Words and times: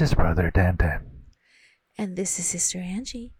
This 0.00 0.12
is 0.12 0.16
Brother 0.16 0.48
Dandan, 0.48 1.12
And 1.98 2.16
this 2.16 2.38
is 2.38 2.46
Sister 2.46 2.78
Angie, 2.80 3.34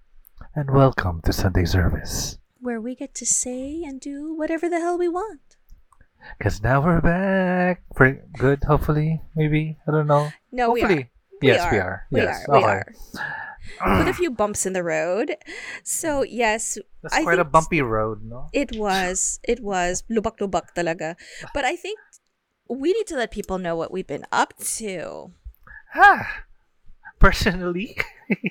and 0.54 0.68
welcome 0.68 1.24
to 1.24 1.32
Sunday 1.32 1.64
service. 1.64 2.36
where 2.60 2.78
we 2.78 2.94
get 2.94 3.14
to 3.14 3.24
say 3.24 3.80
and 3.80 3.98
do 3.98 4.36
whatever 4.36 4.68
the 4.68 4.76
hell 4.76 4.98
we 4.98 5.08
want. 5.08 5.56
Because 6.36 6.60
now 6.60 6.84
we're 6.84 7.00
back 7.00 7.80
for 7.96 8.12
good, 8.36 8.60
hopefully, 8.68 9.22
maybe. 9.34 9.78
I 9.88 9.90
don't 9.90 10.06
know. 10.06 10.36
No, 10.52 10.72
we 10.72 10.82
hopefully. 10.82 11.08
are. 11.08 11.08
yes, 11.40 11.72
we 11.72 11.78
are. 11.78 12.04
We 12.12 12.20
yes, 12.20 12.44
are. 12.44 12.52
We 12.52 12.58
okay. 12.58 12.82
are. 13.80 13.98
With 14.04 14.08
a 14.08 14.12
few 14.12 14.30
bumps 14.30 14.66
in 14.66 14.74
the 14.74 14.84
road. 14.84 15.40
So, 15.82 16.28
yes, 16.28 16.76
That's 17.00 17.16
I 17.16 17.22
quite 17.22 17.40
a 17.40 17.48
bumpy 17.48 17.80
road, 17.80 18.20
no? 18.22 18.52
it 18.52 18.76
was. 18.76 19.40
It 19.48 19.64
was. 19.64 20.04
Lubak-lubak 20.12 20.76
talaga. 20.76 21.16
But 21.56 21.64
I 21.64 21.72
think 21.74 21.96
we 22.68 22.92
need 22.92 23.06
to 23.06 23.16
let 23.16 23.30
people 23.30 23.56
know 23.56 23.76
what 23.76 23.90
we've 23.90 24.06
been 24.06 24.28
up 24.30 24.52
to. 24.76 25.32
Ah, 25.96 26.44
personally, 27.20 27.94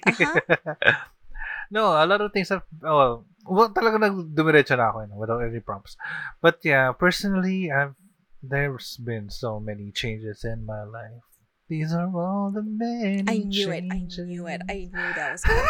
Uh-huh. 0.06 0.76
no, 1.72 1.96
a 1.96 2.06
lot 2.06 2.22
of 2.22 2.32
things 2.34 2.50
have, 2.50 2.64
oh, 2.84 3.24
well, 3.46 3.72
talaga 3.72 4.00
nagdumiretso 4.00 4.76
na 4.76 4.92
ako, 4.92 4.98
you 5.02 5.10
know, 5.10 5.20
without 5.20 5.42
any 5.42 5.60
prompts. 5.60 5.96
But 6.42 6.60
yeah, 6.64 6.92
personally, 6.92 7.72
I've, 7.72 7.96
there's 8.44 8.98
been 8.98 9.30
so 9.30 9.60
many 9.60 9.92
changes 9.92 10.44
in 10.44 10.66
my 10.66 10.84
life. 10.84 11.24
These 11.70 11.94
are 11.94 12.10
all 12.10 12.50
the 12.50 12.66
many 12.66 13.24
I 13.30 13.46
knew 13.46 13.70
it. 13.70 13.86
I 13.92 14.02
knew 14.10 14.48
it. 14.48 14.62
I 14.68 14.90
knew 14.90 15.10
that 15.14 15.38
was 15.38 15.44
coming. 15.46 15.64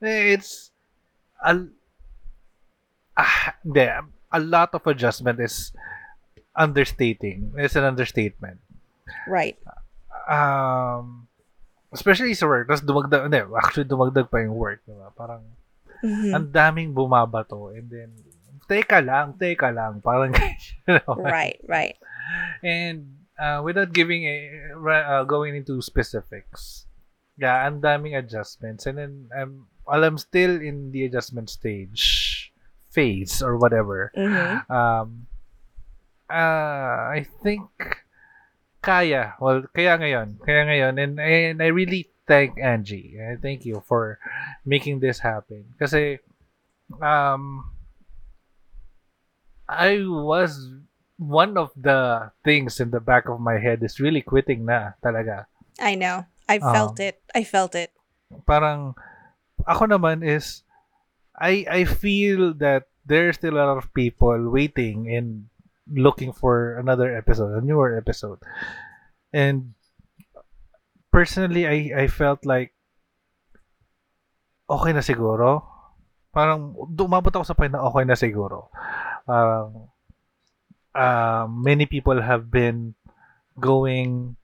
it's 0.00 0.72
a, 1.44 1.68
ah, 3.16 3.54
hindi, 3.62 3.86
a 4.32 4.40
lot 4.40 4.72
of 4.72 4.86
adjustment 4.86 5.38
is 5.38 5.72
understating. 6.56 7.52
It's 7.60 7.76
an 7.76 7.84
understatement. 7.84 8.60
Right. 9.28 9.58
Um, 10.30 11.26
especially 11.90 12.32
sa 12.38 12.46
work, 12.46 12.70
tapos 12.70 12.86
dumagdag, 12.86 13.26
hindi, 13.26 13.42
actually 13.58 13.90
dumagdag 13.90 14.30
pa 14.30 14.38
yung 14.38 14.54
work, 14.54 14.78
diba? 14.86 15.10
Parang, 15.18 15.42
Mhm. 16.00 16.30
ang 16.32 16.46
daming 16.48 16.94
bumabato, 16.94 17.74
and 17.74 17.90
then, 17.90 18.14
teka 18.70 19.02
lang, 19.02 19.34
teka 19.34 19.74
lang, 19.74 19.98
parang, 20.00 20.30
you 20.86 20.94
know, 21.02 21.18
Right, 21.18 21.58
right. 21.66 21.98
and, 22.62 23.26
uh, 23.36 23.58
without 23.60 23.90
giving 23.92 24.24
a, 24.24 24.36
uh, 24.78 25.24
going 25.26 25.58
into 25.58 25.82
specifics, 25.82 26.86
yeah, 27.36 27.66
ang 27.66 27.82
daming 27.82 28.14
adjustments, 28.14 28.86
and 28.86 28.96
then, 28.96 29.12
um, 29.34 29.66
while 29.82 30.04
I'm 30.06 30.16
still 30.16 30.62
in 30.62 30.94
the 30.94 31.04
adjustment 31.04 31.50
stage, 31.50 32.52
phase, 32.90 33.42
or 33.42 33.58
whatever, 33.58 34.14
Mhm. 34.14 34.70
um, 34.70 35.26
uh, 36.30 37.10
I 37.10 37.26
think 37.42 37.66
kaya. 38.82 39.34
Well, 39.40 39.64
kaya 39.74 39.96
ngayon. 39.98 40.40
Kaya 40.44 40.64
ngayon. 40.66 40.94
And, 40.98 41.14
and 41.20 41.56
I 41.62 41.68
really 41.68 42.08
thank 42.26 42.56
Angie. 42.58 43.16
I 43.20 43.36
thank 43.36 43.64
you 43.64 43.82
for 43.86 44.18
making 44.64 45.00
this 45.00 45.20
happen. 45.20 45.64
Kasi, 45.78 46.18
um, 47.00 47.70
I 49.68 50.02
was 50.06 50.68
one 51.16 51.56
of 51.56 51.70
the 51.76 52.32
things 52.44 52.80
in 52.80 52.90
the 52.90 53.00
back 53.00 53.28
of 53.28 53.40
my 53.40 53.58
head 53.60 53.82
is 53.82 54.00
really 54.00 54.22
quitting 54.22 54.64
na 54.64 54.96
talaga. 55.04 55.46
I 55.78 55.94
know. 55.94 56.24
I 56.48 56.58
Oh. 56.58 56.72
felt 56.72 56.98
it. 56.98 57.20
I 57.34 57.44
felt 57.44 57.74
it. 57.74 57.92
parang 58.46 58.94
ako 59.66 59.90
naman 59.90 60.22
is 60.22 60.62
I 61.34 61.66
I 61.66 61.82
feel 61.82 62.54
that 62.62 62.86
there's 63.02 63.34
still 63.42 63.58
a 63.58 63.66
lot 63.66 63.74
of 63.74 63.90
people 63.90 64.38
waiting 64.54 65.10
and 65.10 65.49
looking 65.92 66.32
for 66.32 66.78
another 66.78 67.14
episode, 67.14 67.52
a 67.52 67.60
newer 67.60 67.98
episode. 67.98 68.38
And 69.32 69.74
personally 71.10 71.66
I 71.66 72.06
I 72.06 72.06
felt 72.06 72.46
like 72.46 72.74
okay 74.70 74.92
na 74.94 75.02
siguro. 75.02 75.66
Parang 76.30 76.78
dumabot 76.94 77.34
ako 77.34 77.44
sa 77.44 77.58
point 77.58 77.74
na 77.74 77.82
okay 77.82 78.06
na 78.06 78.14
siguro. 78.14 78.70
Parang 79.26 79.90
uh, 80.94 81.46
many 81.50 81.86
people 81.86 82.22
have 82.22 82.50
been 82.50 82.94
going 83.58 84.36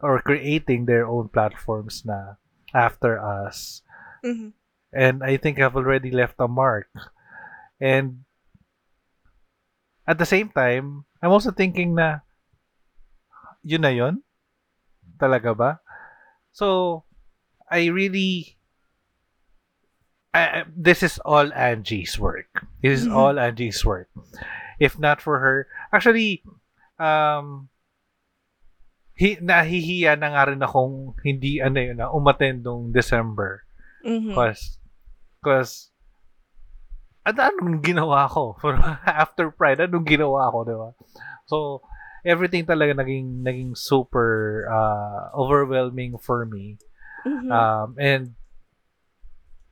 or 0.00 0.22
creating 0.22 0.86
their 0.86 1.04
own 1.06 1.28
platforms 1.28 2.06
na 2.06 2.38
after 2.72 3.18
us. 3.18 3.82
Mhm. 4.24 4.54
And 4.90 5.22
I 5.22 5.36
think 5.36 5.58
I've 5.58 5.76
already 5.76 6.10
left 6.10 6.38
a 6.38 6.48
mark. 6.50 6.90
And 7.78 8.26
at 10.10 10.18
the 10.18 10.26
same 10.26 10.50
time, 10.50 11.06
I'm 11.22 11.30
also 11.30 11.54
thinking 11.54 11.94
na 11.94 12.26
yun 13.62 13.86
na 13.86 13.94
yun? 13.94 14.26
Talaga 15.22 15.54
ba? 15.54 15.70
So, 16.50 17.06
I 17.70 17.86
really 17.94 18.58
I, 20.34 20.62
this 20.70 21.02
is 21.02 21.18
all 21.26 21.50
Angie's 21.54 22.14
work. 22.18 22.66
This 22.82 23.02
is 23.02 23.06
Mhm. 23.06 23.14
all 23.14 23.34
Angie's 23.38 23.82
work. 23.86 24.06
If 24.78 24.94
not 24.98 25.18
for 25.22 25.38
her, 25.42 25.66
actually, 25.90 26.42
um, 27.02 27.66
hi, 29.18 29.38
nahihiya 29.42 30.14
na 30.18 30.30
nga 30.34 30.54
rin 30.54 30.62
akong 30.62 31.18
hindi 31.26 31.58
ano 31.58 31.78
yun, 31.82 31.98
na 31.98 32.14
umattend 32.14 32.62
nung 32.62 32.94
December. 32.94 33.66
Mhm. 34.06 34.30
Cause, 34.34 34.78
cause, 35.42 35.89
at 37.30 37.38
anong 37.38 37.80
ginawa 37.86 38.26
ko? 38.26 38.58
After 39.06 39.54
Pride, 39.54 39.86
anong 39.86 40.06
ginawa 40.10 40.50
ko, 40.50 40.58
di 40.66 40.74
ba? 40.74 40.90
So, 41.46 41.86
everything 42.26 42.66
talaga 42.66 42.98
naging, 42.98 43.46
naging 43.46 43.78
super 43.78 44.66
uh, 44.66 45.30
overwhelming 45.32 46.18
for 46.18 46.44
me. 46.44 46.76
Mhm. 47.22 47.48
Um, 47.48 47.88
and, 47.96 48.34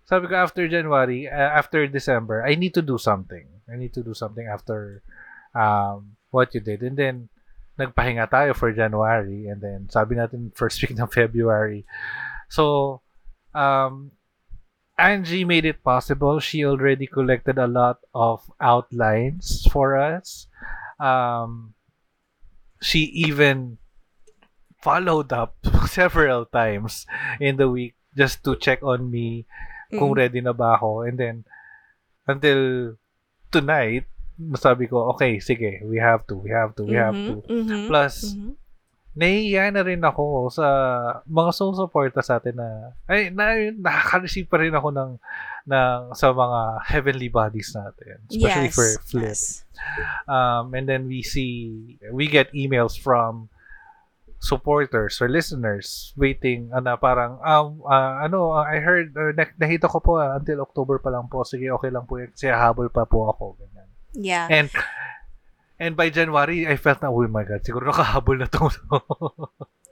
sabi 0.08 0.30
ko, 0.30 0.40
after 0.40 0.64
January, 0.64 1.28
uh, 1.28 1.52
after 1.52 1.84
December, 1.84 2.40
I 2.40 2.56
need 2.56 2.72
to 2.78 2.82
do 2.82 2.96
something. 2.96 3.44
I 3.68 3.76
need 3.76 3.92
to 3.92 4.02
do 4.02 4.16
something 4.16 4.48
after 4.48 5.04
um, 5.52 6.16
what 6.32 6.56
you 6.56 6.64
did. 6.64 6.80
And 6.80 6.96
then, 6.96 7.16
nagpahinga 7.78 8.32
tayo 8.32 8.56
for 8.56 8.72
January. 8.72 9.46
And 9.52 9.60
then, 9.60 9.92
sabi 9.92 10.16
natin, 10.16 10.56
first 10.56 10.80
week 10.80 10.96
ng 10.96 11.12
February. 11.12 11.84
So, 12.48 13.00
um, 13.52 14.16
Angie 14.98 15.46
made 15.46 15.64
it 15.64 15.82
possible. 15.86 16.40
She 16.40 16.66
already 16.66 17.06
collected 17.06 17.56
a 17.56 17.70
lot 17.70 18.02
of 18.12 18.42
outlines 18.60 19.62
for 19.70 19.94
us. 19.96 20.50
Um, 20.98 21.74
she 22.82 23.06
even 23.14 23.78
followed 24.82 25.32
up 25.32 25.54
several 25.86 26.44
times 26.46 27.06
in 27.40 27.56
the 27.56 27.70
week 27.70 27.94
just 28.16 28.42
to 28.44 28.56
check 28.58 28.82
on 28.82 29.10
me 29.10 29.46
kung 29.94 30.12
Mhm. 30.12 30.18
ready 30.18 30.40
na 30.42 30.52
ba 30.52 30.74
ako. 30.74 31.06
And 31.06 31.16
then, 31.16 31.36
until 32.26 32.94
tonight, 33.54 34.04
sabi 34.58 34.86
ko, 34.86 35.14
okay, 35.14 35.38
sige, 35.38 35.80
we 35.86 35.96
have 36.02 36.26
to, 36.26 36.36
we 36.36 36.50
have 36.50 36.74
to, 36.76 36.82
we 36.84 36.94
have 36.98 37.14
to. 37.14 37.38
Mhm. 37.46 37.46
Mhm. 37.48 37.86
Plus, 37.86 38.34
Mhm. 38.34 38.54
Nahihiya 39.18 39.74
na 39.74 39.82
rin 39.82 39.98
ako 39.98 40.46
sa 40.46 40.66
mga 41.26 41.50
sumusuporta 41.50 42.22
sa 42.22 42.38
atin 42.38 42.54
na 42.54 42.94
ay 43.10 43.34
na, 43.34 43.74
nakaka-receive 43.74 44.46
pa 44.46 44.62
rin 44.62 44.70
ako 44.70 44.94
ng, 44.94 45.10
ng 45.66 45.98
sa 46.14 46.30
mga 46.30 46.60
heavenly 46.86 47.26
bodies 47.26 47.74
natin 47.74 48.22
especially 48.30 48.70
yes. 48.70 48.78
for 48.78 48.88
Flip 49.02 49.26
yes. 49.26 49.42
um, 50.30 50.70
and 50.70 50.86
then 50.86 51.10
we 51.10 51.26
see 51.26 51.98
we 52.14 52.30
get 52.30 52.46
emails 52.54 52.94
from 52.94 53.50
supporters 54.38 55.18
or 55.18 55.26
listeners 55.26 56.14
waiting 56.14 56.70
ano 56.70 56.94
parang 56.94 57.42
um, 57.42 57.82
ah, 57.90 58.22
ano 58.22 58.54
ah, 58.54 58.70
I 58.70 58.78
heard 58.78 59.10
uh, 59.18 59.34
na- 59.34 59.58
nakita 59.58 59.90
ko 59.90 59.98
po 59.98 60.22
ah, 60.22 60.38
until 60.38 60.62
October 60.62 61.02
pa 61.02 61.10
lang 61.10 61.26
po 61.26 61.42
sige 61.42 61.66
okay 61.74 61.90
lang 61.90 62.06
po 62.06 62.22
kasi 62.22 62.46
habol 62.46 62.86
pa 62.86 63.02
po 63.02 63.26
ako 63.26 63.58
ganyan 63.58 63.90
Yeah. 64.18 64.48
and 64.50 64.66
and 65.78 65.96
by 65.96 66.10
January 66.10 66.66
I 66.66 66.76
felt 66.76 67.02
na 67.02 67.10
oh 67.10 67.26
my 67.26 67.46
god 67.46 67.62
siguro 67.62 67.88
nakahabol 67.88 68.42
na 68.42 68.50
to 68.52 68.70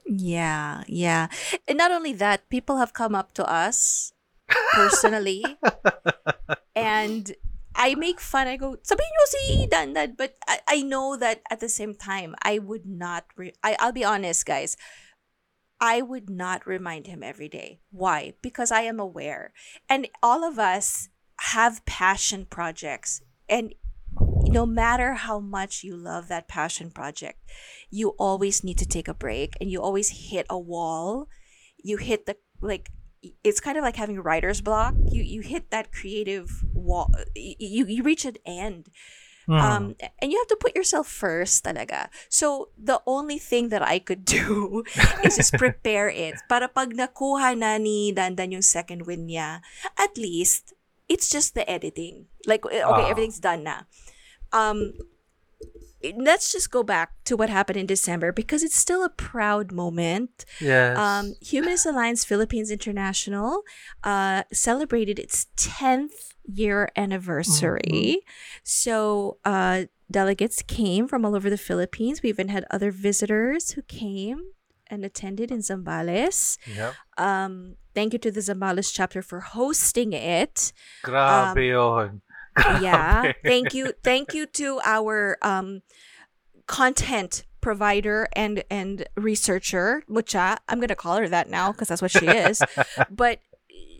Yeah, 0.06 0.86
yeah. 0.86 1.26
And 1.66 1.78
not 1.78 1.90
only 1.90 2.12
that, 2.14 2.48
people 2.48 2.78
have 2.78 2.94
come 2.94 3.14
up 3.14 3.34
to 3.34 3.44
us 3.44 4.12
personally 4.72 5.42
and 6.76 7.34
I 7.74 7.94
make 7.94 8.20
fun. 8.20 8.46
I 8.46 8.56
go, 8.56 8.78
sabihin 8.80 9.12
nyo 9.12 9.26
si 9.26 9.66
Dandan. 9.66 10.16
But 10.16 10.38
I, 10.48 10.60
I 10.68 10.82
know 10.82 11.16
that 11.16 11.42
at 11.50 11.60
the 11.60 11.68
same 11.68 11.94
time, 11.94 12.34
I 12.42 12.58
would 12.58 12.86
not, 12.86 13.26
re- 13.36 13.58
I, 13.62 13.76
I'll 13.78 13.92
be 13.92 14.04
honest, 14.04 14.46
guys. 14.46 14.76
I 15.78 16.00
would 16.00 16.30
not 16.30 16.66
remind 16.66 17.06
him 17.06 17.22
every 17.22 17.48
day. 17.48 17.80
Why? 17.90 18.32
Because 18.40 18.72
I 18.72 18.82
am 18.82 18.98
aware. 18.98 19.52
And 19.90 20.08
all 20.22 20.42
of 20.42 20.58
us 20.58 21.10
have 21.52 21.84
passion 21.84 22.46
projects. 22.48 23.20
And 23.48 23.74
no 24.48 24.66
matter 24.66 25.14
how 25.14 25.38
much 25.40 25.82
you 25.84 25.96
love 25.96 26.28
that 26.28 26.48
passion 26.48 26.90
project, 26.90 27.38
you 27.90 28.14
always 28.18 28.62
need 28.64 28.78
to 28.78 28.86
take 28.86 29.08
a 29.08 29.14
break 29.14 29.54
and 29.60 29.70
you 29.70 29.80
always 29.80 30.30
hit 30.30 30.46
a 30.50 30.58
wall. 30.58 31.28
You 31.82 31.96
hit 31.98 32.26
the, 32.26 32.36
like, 32.60 32.90
it's 33.42 33.60
kind 33.60 33.76
of 33.76 33.82
like 33.82 33.96
having 33.96 34.20
writer's 34.20 34.60
block. 34.60 34.94
You 35.10 35.22
you 35.22 35.40
hit 35.42 35.70
that 35.70 35.90
creative 35.90 36.62
wall. 36.74 37.10
You 37.34 37.86
you 37.86 38.02
reach 38.06 38.24
an 38.24 38.36
end. 38.46 38.86
Hmm. 39.46 39.54
Um, 39.54 39.84
and 40.22 40.30
you 40.30 40.38
have 40.38 40.50
to 40.50 40.58
put 40.58 40.74
yourself 40.74 41.06
first 41.06 41.62
talaga. 41.62 42.10
So, 42.28 42.70
the 42.74 42.98
only 43.06 43.38
thing 43.38 43.70
that 43.70 43.82
I 43.82 43.98
could 44.02 44.24
do 44.38 44.82
is 45.22 45.38
just 45.38 45.54
prepare 45.54 46.10
it. 46.10 46.34
Para 46.50 46.66
pag 46.66 46.94
nakuha 46.98 47.54
na 47.58 47.78
ni 47.78 48.10
Dandan 48.14 48.50
yung 48.50 48.62
second 48.66 49.06
win 49.06 49.26
niya, 49.30 49.62
at 49.94 50.18
least, 50.18 50.74
it's 51.08 51.30
just 51.30 51.54
the 51.54 51.62
editing. 51.70 52.26
Like, 52.46 52.66
okay, 52.66 52.82
Ah. 52.82 53.06
everything's 53.06 53.38
done 53.38 53.62
na. 53.62 53.86
Um, 54.56 54.92
let's 56.16 56.52
just 56.52 56.70
go 56.70 56.82
back 56.82 57.12
to 57.24 57.36
what 57.36 57.50
happened 57.50 57.78
in 57.78 57.86
December 57.86 58.32
because 58.32 58.62
it's 58.62 58.76
still 58.76 59.04
a 59.04 59.08
proud 59.08 59.72
moment. 59.72 60.44
yes. 60.60 60.96
Um, 60.98 61.34
Humanist 61.40 61.86
Alliance 61.86 62.24
Philippines 62.24 62.70
International 62.70 63.62
uh, 64.04 64.42
celebrated 64.52 65.18
its 65.18 65.46
10th 65.56 66.34
year 66.44 66.90
anniversary. 66.96 68.20
So, 68.62 69.38
uh, 69.44 69.84
delegates 70.10 70.62
came 70.62 71.08
from 71.08 71.24
all 71.24 71.34
over 71.34 71.50
the 71.50 71.58
Philippines. 71.58 72.22
We 72.22 72.28
even 72.28 72.48
had 72.48 72.64
other 72.70 72.90
visitors 72.90 73.72
who 73.72 73.82
came 73.82 74.52
and 74.88 75.04
attended 75.04 75.50
in 75.50 75.58
Zambales. 75.58 76.58
yep. 76.72 76.94
Um, 77.18 77.74
thank 77.94 78.12
you 78.12 78.20
to 78.20 78.30
the 78.30 78.40
Zambales 78.40 78.92
chapter 78.94 79.20
for 79.20 79.40
hosting 79.40 80.12
it. 80.12 80.72
Grabe 81.02 81.68
yun. 81.68 82.22
Yeah. 82.80 83.32
Thank 83.44 83.74
you. 83.74 83.92
Thank 84.02 84.34
you 84.34 84.46
to 84.46 84.80
our 84.84 85.38
um 85.42 85.82
content 86.66 87.44
provider 87.60 88.28
and 88.34 88.64
and 88.70 89.06
researcher, 89.16 90.02
Mucha. 90.08 90.58
I'm 90.68 90.80
gonna 90.80 90.94
call 90.96 91.16
her 91.16 91.28
that 91.28 91.48
now 91.48 91.72
because 91.72 91.88
that's 91.88 92.02
what 92.02 92.10
she 92.10 92.26
is. 92.26 92.62
but 93.10 93.40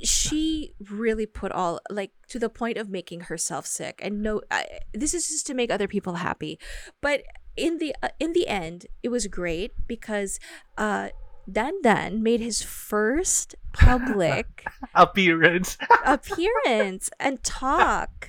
she 0.03 0.75
really 0.91 1.26
put 1.26 1.50
all 1.53 1.81
like 1.91 2.12
to 2.29 2.38
the 2.38 2.49
point 2.49 2.76
of 2.76 2.88
making 2.91 3.20
herself 3.20 3.67
sick 3.67 3.99
and 4.03 4.23
no 4.23 4.43
I, 4.50 4.67
this 4.93 5.14
is 5.14 5.26
just 5.29 5.47
to 5.47 5.55
make 5.55 5.70
other 5.70 5.88
people 5.88 6.17
happy 6.17 6.58
but 7.00 7.23
in 7.56 7.79
the 7.79 7.94
uh, 8.03 8.11
in 8.20 8.35
the 8.35 8.47
end 8.47 8.87
it 9.03 9.08
was 9.08 9.26
great 9.26 9.73
because 9.88 10.38
uh 10.76 11.08
Dan 11.50 11.81
Dan 11.82 12.23
made 12.23 12.41
his 12.41 12.62
first 12.62 13.55
public 13.73 14.67
Appearance. 14.94 15.79
appearance 16.05 17.08
and 17.19 17.43
talk. 17.43 18.29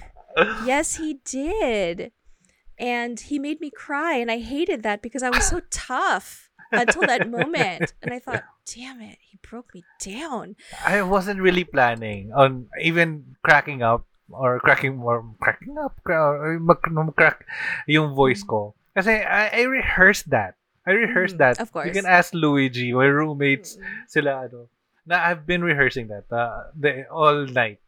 Yes, 0.66 0.96
he 0.96 1.20
did. 1.26 2.12
And 2.78 3.20
he 3.20 3.40
made 3.40 3.58
me 3.60 3.72
cry, 3.74 4.16
and 4.22 4.30
I 4.30 4.38
hated 4.38 4.84
that 4.84 5.02
because 5.02 5.24
I 5.26 5.34
was 5.34 5.46
so 5.50 5.62
tough 5.74 6.50
until 6.72 7.02
that 7.10 7.26
moment. 7.28 7.94
And 8.06 8.14
I 8.14 8.20
thought, 8.20 8.46
damn 8.70 9.02
it, 9.02 9.18
he 9.22 9.40
broke 9.42 9.74
me 9.74 9.82
down. 9.98 10.56
I 10.86 11.02
wasn't 11.02 11.42
really 11.42 11.64
planning 11.66 12.30
on 12.38 12.68
even 12.82 13.34
cracking 13.42 13.82
up 13.82 14.06
or 14.30 14.60
cracking 14.60 14.98
more 14.98 15.26
cracking 15.42 15.74
up 15.82 15.98
or 16.06 16.60
crack 17.18 17.46
yung 17.88 18.14
voice 18.14 18.44
ko. 18.44 18.76
Kasi 18.94 19.26
I, 19.26 19.50
I 19.50 19.62
rehearsed 19.66 20.30
that. 20.30 20.54
I 20.86 20.92
rehearsed 20.92 21.36
Mm, 21.36 21.44
that. 21.44 21.56
of 21.60 21.72
course. 21.74 21.88
You 21.88 21.94
can 21.98 22.06
ask 22.06 22.34
Luigi, 22.34 22.94
my 22.94 23.10
roommates, 23.10 23.78
Mm. 23.78 24.06
sila 24.08 24.32
ano. 24.46 24.70
Na 25.08 25.18
I've 25.24 25.48
been 25.50 25.64
rehearsing 25.64 26.08
that 26.14 26.30
uh, 26.30 26.70
the, 26.78 27.08
all 27.10 27.48
night. 27.50 27.80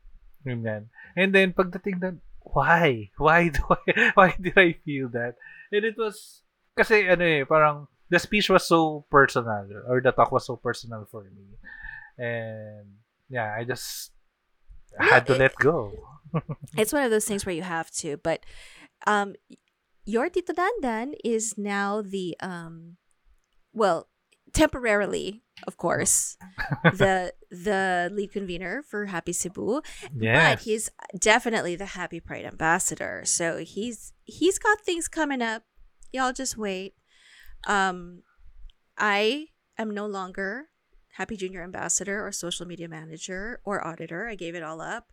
Ganyan. 0.47 0.87
And 1.15 1.35
then 1.35 1.51
pagdating 1.53 1.99
doon, 1.99 2.15
why? 2.41 3.11
Why 3.17 3.49
do 3.49 3.61
I, 3.69 4.11
why 4.15 4.35
did 4.39 4.57
I 4.57 4.73
feel 4.85 5.09
that? 5.09 5.35
And 5.71 5.85
it 5.85 5.95
was 5.97 6.41
kasi 6.77 7.07
ano 7.07 7.23
eh, 7.25 7.43
parang 7.43 7.87
the 8.09 8.19
speech 8.19 8.49
was 8.49 8.65
so 8.65 9.05
personal 9.11 9.67
or 9.87 10.01
the 10.01 10.11
talk 10.11 10.31
was 10.31 10.45
so 10.45 10.55
personal 10.55 11.05
for 11.09 11.23
me. 11.23 11.57
And 12.17 12.99
yeah, 13.29 13.53
I 13.55 13.63
just 13.63 14.11
had 14.97 15.27
to 15.27 15.33
Yeah, 15.33 15.39
let 15.39 15.55
go. 15.55 15.93
It's 16.77 16.93
one 16.93 17.03
of 17.03 17.11
those 17.11 17.25
things 17.25 17.45
where 17.45 17.55
you 17.55 17.63
have 17.63 17.89
to. 18.05 18.17
But 18.17 18.45
um, 19.07 19.35
your 20.05 20.29
Tito 20.29 20.53
Dandan 20.53 21.13
is 21.23 21.57
now 21.57 22.01
the, 22.01 22.35
um, 22.41 22.97
well, 23.73 24.07
temporarily, 24.53 25.41
of 25.67 25.77
course, 25.77 26.37
the 26.83 27.33
the 27.49 28.09
lead 28.11 28.31
convener 28.31 28.83
for 28.83 29.07
HAPI 29.07 29.33
Cebu. 29.35 29.81
Yes. 30.17 30.55
But 30.55 30.63
he's 30.63 30.89
definitely 31.17 31.75
the 31.75 31.85
Happy 31.87 32.19
Pride 32.19 32.45
ambassador. 32.45 33.21
So 33.25 33.57
he's 33.57 34.13
he's 34.23 34.59
got 34.59 34.81
things 34.81 35.07
coming 35.07 35.41
up. 35.41 35.63
Y'all 36.11 36.33
just 36.33 36.57
wait. 36.57 36.93
Um 37.67 38.23
I 38.97 39.47
am 39.77 39.91
no 39.91 40.05
longer 40.05 40.69
HAPI 41.17 41.37
Junior 41.37 41.63
ambassador 41.63 42.25
or 42.25 42.31
social 42.31 42.65
media 42.65 42.87
manager 42.87 43.59
or 43.63 43.85
auditor. 43.85 44.27
I 44.27 44.35
gave 44.35 44.55
it 44.55 44.63
all 44.63 44.81
up. 44.81 45.11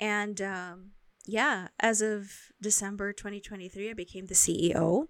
And 0.00 0.40
um 0.40 0.90
yeah, 1.26 1.68
as 1.78 2.00
of 2.00 2.32
December 2.60 3.12
2023, 3.12 3.90
I 3.90 3.92
became 3.92 4.26
the 4.26 4.34
CEO. 4.34 5.06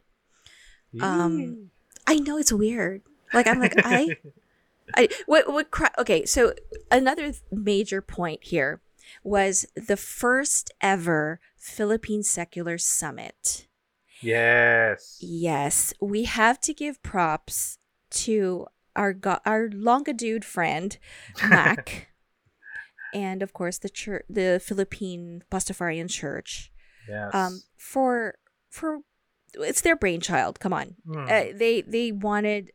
um, 1.00 1.71
I 2.06 2.17
know 2.17 2.37
it's 2.37 2.53
weird. 2.53 3.03
Like 3.33 3.47
I'm 3.47 3.61
like 3.61 3.75
I 3.79 4.17
I 4.96 5.08
what 5.26 5.52
what 5.52 5.69
okay, 5.98 6.25
so 6.25 6.54
another 6.90 7.32
major 7.50 8.00
point 8.02 8.44
here 8.44 8.81
was 9.25 9.66
the 9.75 9.96
first 9.96 10.72
ever 10.81 11.40
Philippine 11.56 12.22
Secular 12.22 12.78
Summit. 12.78 13.66
yes. 14.22 15.19
Yes, 15.20 15.92
we 16.00 16.25
have 16.25 16.60
to 16.60 16.75
give 16.75 17.02
props 17.02 17.78
to 18.10 18.66
our 18.96 19.12
go- 19.12 19.40
our 19.46 19.69
Longadude 19.69 20.44
friend 20.44 20.98
Mac, 21.48 22.08
and 23.14 23.42
of 23.42 23.52
course 23.52 23.78
the 23.78 23.88
church, 23.88 24.25
the 24.28 24.60
Philippine 24.64 25.42
Pastafarian 25.50 26.08
Church, 26.10 26.70
Yes. 27.08 27.34
um, 27.34 27.62
for 27.76 28.34
for 28.70 28.98
it's 29.54 29.81
their 29.81 29.96
brainchild. 29.96 30.60
Come 30.60 30.72
on, 30.72 30.96
Mm. 31.06 31.25
uh, 31.25 31.56
they 31.56 31.82
they 31.82 32.12
wanted 32.12 32.72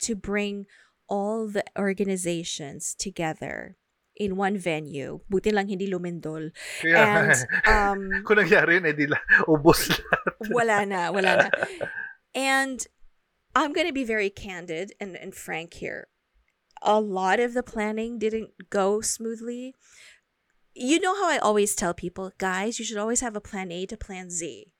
to 0.00 0.14
bring 0.14 0.66
all 1.10 1.48
the 1.50 1.64
organizations 1.76 2.94
together 2.94 3.76
in 4.16 4.36
one 4.36 4.56
venue. 4.56 5.20
Buti 5.28 5.50
lang 5.50 5.68
hindi 5.68 5.90
lumindol. 5.90 6.54
Kaya, 6.80 6.96
And 6.96 7.34
um 7.66 8.00
kung 8.26 8.38
nangyari 8.38 8.78
yun, 8.78 8.86
edi 8.86 9.06
la, 9.10 9.18
ubos 9.50 9.90
lahat. 9.90 10.48
wala 10.54 10.86
na, 10.86 11.10
wala 11.10 11.30
na. 11.36 11.48
And 12.34 12.86
I'm 13.56 13.72
going 13.74 13.88
to 13.88 13.92
be 13.92 14.04
very 14.06 14.30
candid 14.30 14.94
and, 15.00 15.16
and 15.18 15.34
frank 15.34 15.74
here. 15.74 16.06
A 16.82 17.00
lot 17.02 17.40
of 17.40 17.52
the 17.54 17.66
planning 17.66 18.18
didn't 18.22 18.70
go 18.70 19.00
smoothly. 19.02 19.74
You 20.72 21.00
know 21.02 21.18
how 21.18 21.28
I 21.28 21.38
always 21.38 21.74
tell 21.74 21.92
people, 21.92 22.30
guys, 22.38 22.78
you 22.78 22.84
should 22.86 22.96
always 23.02 23.20
have 23.20 23.34
a 23.34 23.40
plan 23.42 23.72
A 23.74 23.84
to 23.86 23.96
plan 23.98 24.30
Z. 24.30 24.70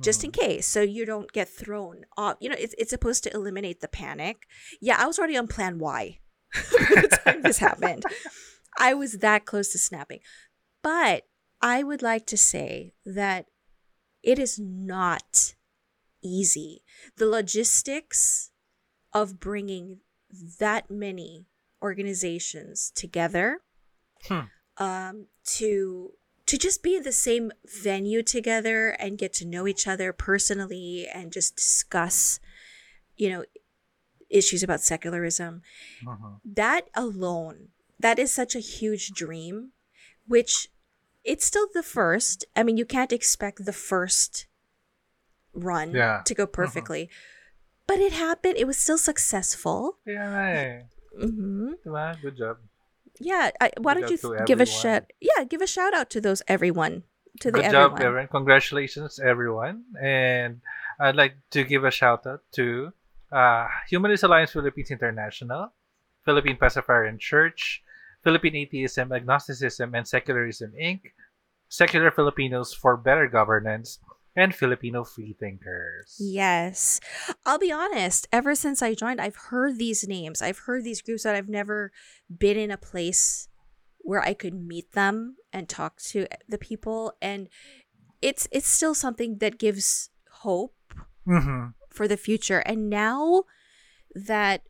just 0.00 0.22
in 0.24 0.30
case 0.30 0.66
so 0.66 0.80
you 0.80 1.04
don't 1.04 1.32
get 1.32 1.48
thrown 1.48 2.04
off 2.16 2.36
you 2.40 2.48
know 2.48 2.56
it's, 2.58 2.74
it's 2.78 2.90
supposed 2.90 3.24
to 3.24 3.32
eliminate 3.34 3.80
the 3.80 3.88
panic. 3.88 4.46
Yeah 4.80 4.96
i 4.98 5.06
was 5.06 5.18
already 5.18 5.36
on 5.36 5.48
plan 5.48 5.78
y 5.78 6.20
by 6.54 7.00
the 7.02 7.20
time 7.24 7.42
this 7.42 7.58
happened. 7.58 8.04
I 8.78 8.94
was 8.94 9.14
that 9.14 9.44
close 9.44 9.70
to 9.72 9.78
snapping. 9.78 10.20
But 10.82 11.24
i 11.60 11.82
would 11.82 12.02
like 12.02 12.26
to 12.26 12.36
say 12.36 12.92
that 13.04 13.46
it 14.22 14.38
is 14.38 14.58
not 14.58 15.54
easy. 16.22 16.82
The 17.16 17.26
logistics 17.26 18.50
of 19.12 19.40
bringing 19.40 20.00
that 20.58 20.90
many 20.90 21.46
organizations 21.82 22.92
together 22.94 23.60
Hmm. 24.26 24.40
um, 24.78 25.26
to 25.58 26.12
to 26.48 26.56
just 26.58 26.82
be 26.82 26.96
in 26.96 27.02
the 27.04 27.12
same 27.12 27.52
venue 27.64 28.22
together 28.22 28.90
and 28.98 29.18
get 29.22 29.32
to 29.34 29.44
know 29.46 29.66
each 29.66 29.86
other 29.86 30.12
personally 30.12 31.06
and 31.06 31.32
just 31.32 31.56
discuss 31.56 32.40
you 33.16 33.28
know 33.30 33.44
issues 34.30 34.62
about 34.62 34.80
secularism 34.80 35.62
Mhm. 36.04 36.40
that 36.44 36.88
alone 36.94 37.68
that 38.00 38.18
is 38.18 38.32
such 38.32 38.54
a 38.54 38.60
huge 38.60 39.10
dream 39.12 39.72
which 40.26 40.68
it's 41.24 41.44
still 41.46 41.68
the 41.72 41.82
first 41.82 42.44
i 42.56 42.62
mean 42.62 42.76
you 42.76 42.84
can't 42.86 43.12
expect 43.12 43.64
the 43.64 43.72
first 43.72 44.46
run 45.54 45.92
Yeah. 45.94 46.22
to 46.24 46.34
go 46.34 46.46
perfectly 46.46 47.08
but 47.86 47.98
it 48.00 48.12
happened 48.12 48.56
it 48.56 48.66
was 48.66 48.76
still 48.76 48.98
successful 48.98 49.98
Yeah. 50.06 50.38
eh. 50.48 50.82
hmm 51.18 51.72
Diba? 51.84 52.20
Good 52.20 52.36
job. 52.36 52.58
Yeah 53.20 53.50
I, 53.60 53.70
why 53.78 53.94
Good 53.94 54.00
don't 54.00 54.10
you 54.10 54.16
th- 54.18 54.46
give 54.46 54.60
a 54.60 54.66
shout 54.66 55.12
yeah 55.20 55.44
give 55.44 55.60
a 55.60 55.66
shout 55.66 55.94
out 55.94 56.10
to 56.10 56.20
those 56.20 56.42
everyone 56.48 57.04
to 57.40 57.50
the 57.50 57.58
Good 57.58 57.66
everyone 57.66 57.90
job, 57.90 58.00
everyone. 58.00 58.28
Congratulations, 58.28 59.20
everyone. 59.20 59.84
And 60.00 60.60
I'd 61.00 61.16
like 61.16 61.36
to 61.50 61.64
give 61.64 61.84
a 61.84 61.90
shout 61.90 62.26
out 62.26 62.42
to 62.52 62.92
uh, 63.30 63.68
Humanist 63.88 64.24
Alliance 64.24 64.52
Philippines 64.52 64.90
International, 64.90 65.72
Philippine 66.24 66.56
Pastafarian 66.56 67.18
Church, 67.18 67.82
Philippine 68.24 68.56
Atheism, 68.56 69.12
Agnosticism, 69.12 69.94
and 69.94 70.06
Secularism 70.06 70.72
Inc., 70.80 71.00
Secular 71.68 72.10
Filipinos 72.10 72.74
for 72.74 72.96
Better 72.96 73.28
Governance, 73.28 74.00
and 74.36 74.54
Filipino 74.54 75.04
Freethinkers. 75.04 76.16
Yes. 76.20 77.00
I'll 77.44 77.58
be 77.58 77.72
honest, 77.72 78.28
ever 78.32 78.54
since 78.54 78.82
I 78.82 78.94
joined, 78.94 79.20
I've 79.20 79.50
heard 79.50 79.78
these 79.78 80.06
names. 80.06 80.42
I've 80.42 80.60
heard 80.60 80.84
these 80.84 81.02
groups 81.02 81.22
that 81.24 81.34
I've 81.34 81.48
never 81.48 81.92
been 82.28 82.56
in 82.56 82.70
a 82.70 82.76
place 82.76 83.48
where 83.98 84.22
I 84.22 84.34
could 84.34 84.54
meet 84.54 84.92
them 84.92 85.36
and 85.52 85.68
talk 85.68 86.00
to 86.10 86.26
the 86.48 86.58
people. 86.58 87.12
And 87.20 87.48
it's 88.22 88.48
it's 88.52 88.68
still 88.68 88.94
something 88.94 89.38
that 89.38 89.58
gives 89.58 90.10
hope 90.42 90.74
Mhm. 91.26 91.74
for 91.90 92.08
the 92.08 92.16
future. 92.16 92.60
And 92.60 92.88
now 92.88 93.44
that 94.14 94.62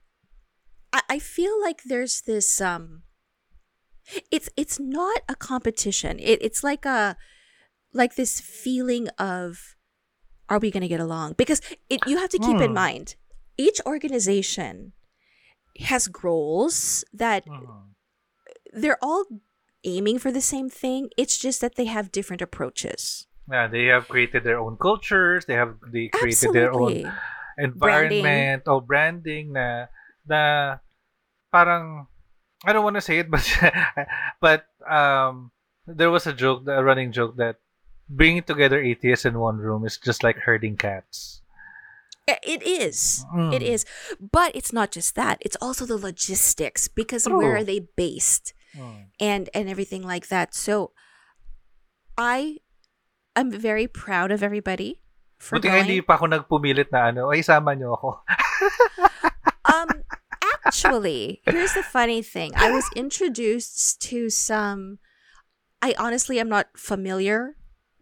I, 0.93 1.03
I 1.09 1.19
feel 1.19 1.61
like 1.61 1.83
there's 1.85 2.23
this 2.23 2.61
um 2.61 3.03
it's 4.31 4.49
it's 4.57 4.81
not 4.81 5.21
a 5.29 5.35
competition. 5.35 6.19
It, 6.19 6.41
it's 6.43 6.65
like 6.65 6.85
a 6.85 7.17
like 7.93 8.15
this 8.15 8.41
feeling 8.41 9.09
of 9.19 9.75
are 10.49 10.59
we 10.59 10.71
gonna 10.71 10.89
get 10.89 11.01
along? 11.01 11.35
Because 11.37 11.61
it 11.91 12.07
you 12.07 12.17
have 12.19 12.31
to 12.31 12.39
keep 12.39 12.61
in 12.61 12.73
mind 12.73 13.17
each 13.59 13.81
organization 13.87 14.93
has 15.81 16.09
goals 16.09 17.05
that 17.13 17.45
Mhm. 17.47 17.95
they're 18.73 18.99
all 19.03 19.25
aiming 19.85 20.19
for 20.19 20.31
the 20.33 20.41
same 20.41 20.69
thing. 20.71 21.11
It's 21.17 21.39
just 21.39 21.61
that 21.61 21.75
they 21.77 21.85
have 21.87 22.11
different 22.13 22.43
approaches. 22.43 23.27
Yeah, 23.51 23.67
they 23.69 23.87
have 23.87 24.09
created 24.09 24.45
their 24.45 24.59
own 24.59 24.77
cultures. 24.77 25.47
They 25.47 25.55
have 25.55 25.79
they 25.93 26.09
created 26.09 26.53
their 26.53 26.73
own 26.73 26.93
Absolutely. 26.93 27.13
environment 27.59 28.63
or 28.67 28.81
branding 28.83 29.53
na 29.53 29.87
na 30.29 30.79
parang 31.53 32.07
I 32.65 32.73
don't 32.73 32.85
want 32.85 32.97
to 32.97 33.05
say 33.05 33.19
it 33.19 33.31
but 33.31 33.43
but 34.45 34.67
um 34.87 35.51
there 35.87 36.11
was 36.11 36.27
a 36.27 36.33
joke 36.35 36.67
a 36.69 36.83
running 36.85 37.11
joke 37.13 37.37
that 37.39 37.57
bringing 38.09 38.43
together 38.43 38.81
atheists 38.81 39.25
in 39.25 39.39
one 39.39 39.59
room 39.59 39.85
is 39.85 39.97
just 39.99 40.25
like 40.25 40.37
herding 40.39 40.77
cats. 40.77 41.43
It 42.29 42.61
is. 42.61 43.25
Mm. 43.33 43.55
It 43.55 43.63
is. 43.63 43.87
But 44.21 44.53
it's 44.55 44.73
not 44.73 44.93
just 44.93 45.15
that. 45.17 45.39
It's 45.41 45.57
also 45.61 45.87
the 45.87 45.97
logistics 45.97 46.89
because 46.89 47.25
where 47.25 47.57
are 47.57 47.65
they 47.65 47.89
based 47.97 48.53
Mm. 48.77 49.09
and 49.19 49.49
and 49.57 49.65
everything 49.69 50.05
like 50.05 50.29
that. 50.29 50.53
So 50.53 50.93
I 52.21 52.61
I'm 53.35 53.51
very 53.51 53.89
proud 53.89 54.31
of 54.31 54.43
everybody 54.43 55.01
for 55.41 55.57
Buti 55.57 55.73
hindi 55.73 56.05
pa 56.05 56.21
ako 56.21 56.29
nagpumilit 56.29 56.93
na 56.93 57.09
ano, 57.09 57.33
ay 57.33 57.41
sama 57.41 57.73
niyo 57.73 57.97
ako. 57.97 58.11
Um 59.69 60.01
actually, 60.65 61.45
here's 61.45 61.77
the 61.77 61.85
funny 61.85 62.25
thing. 62.25 62.57
I 62.57 62.73
was 62.73 62.89
introduced 62.97 64.01
to 64.09 64.33
some 64.33 64.97
I 65.85 65.93
honestly 66.01 66.41
am 66.41 66.49
not 66.49 66.73
familiar 66.73 67.58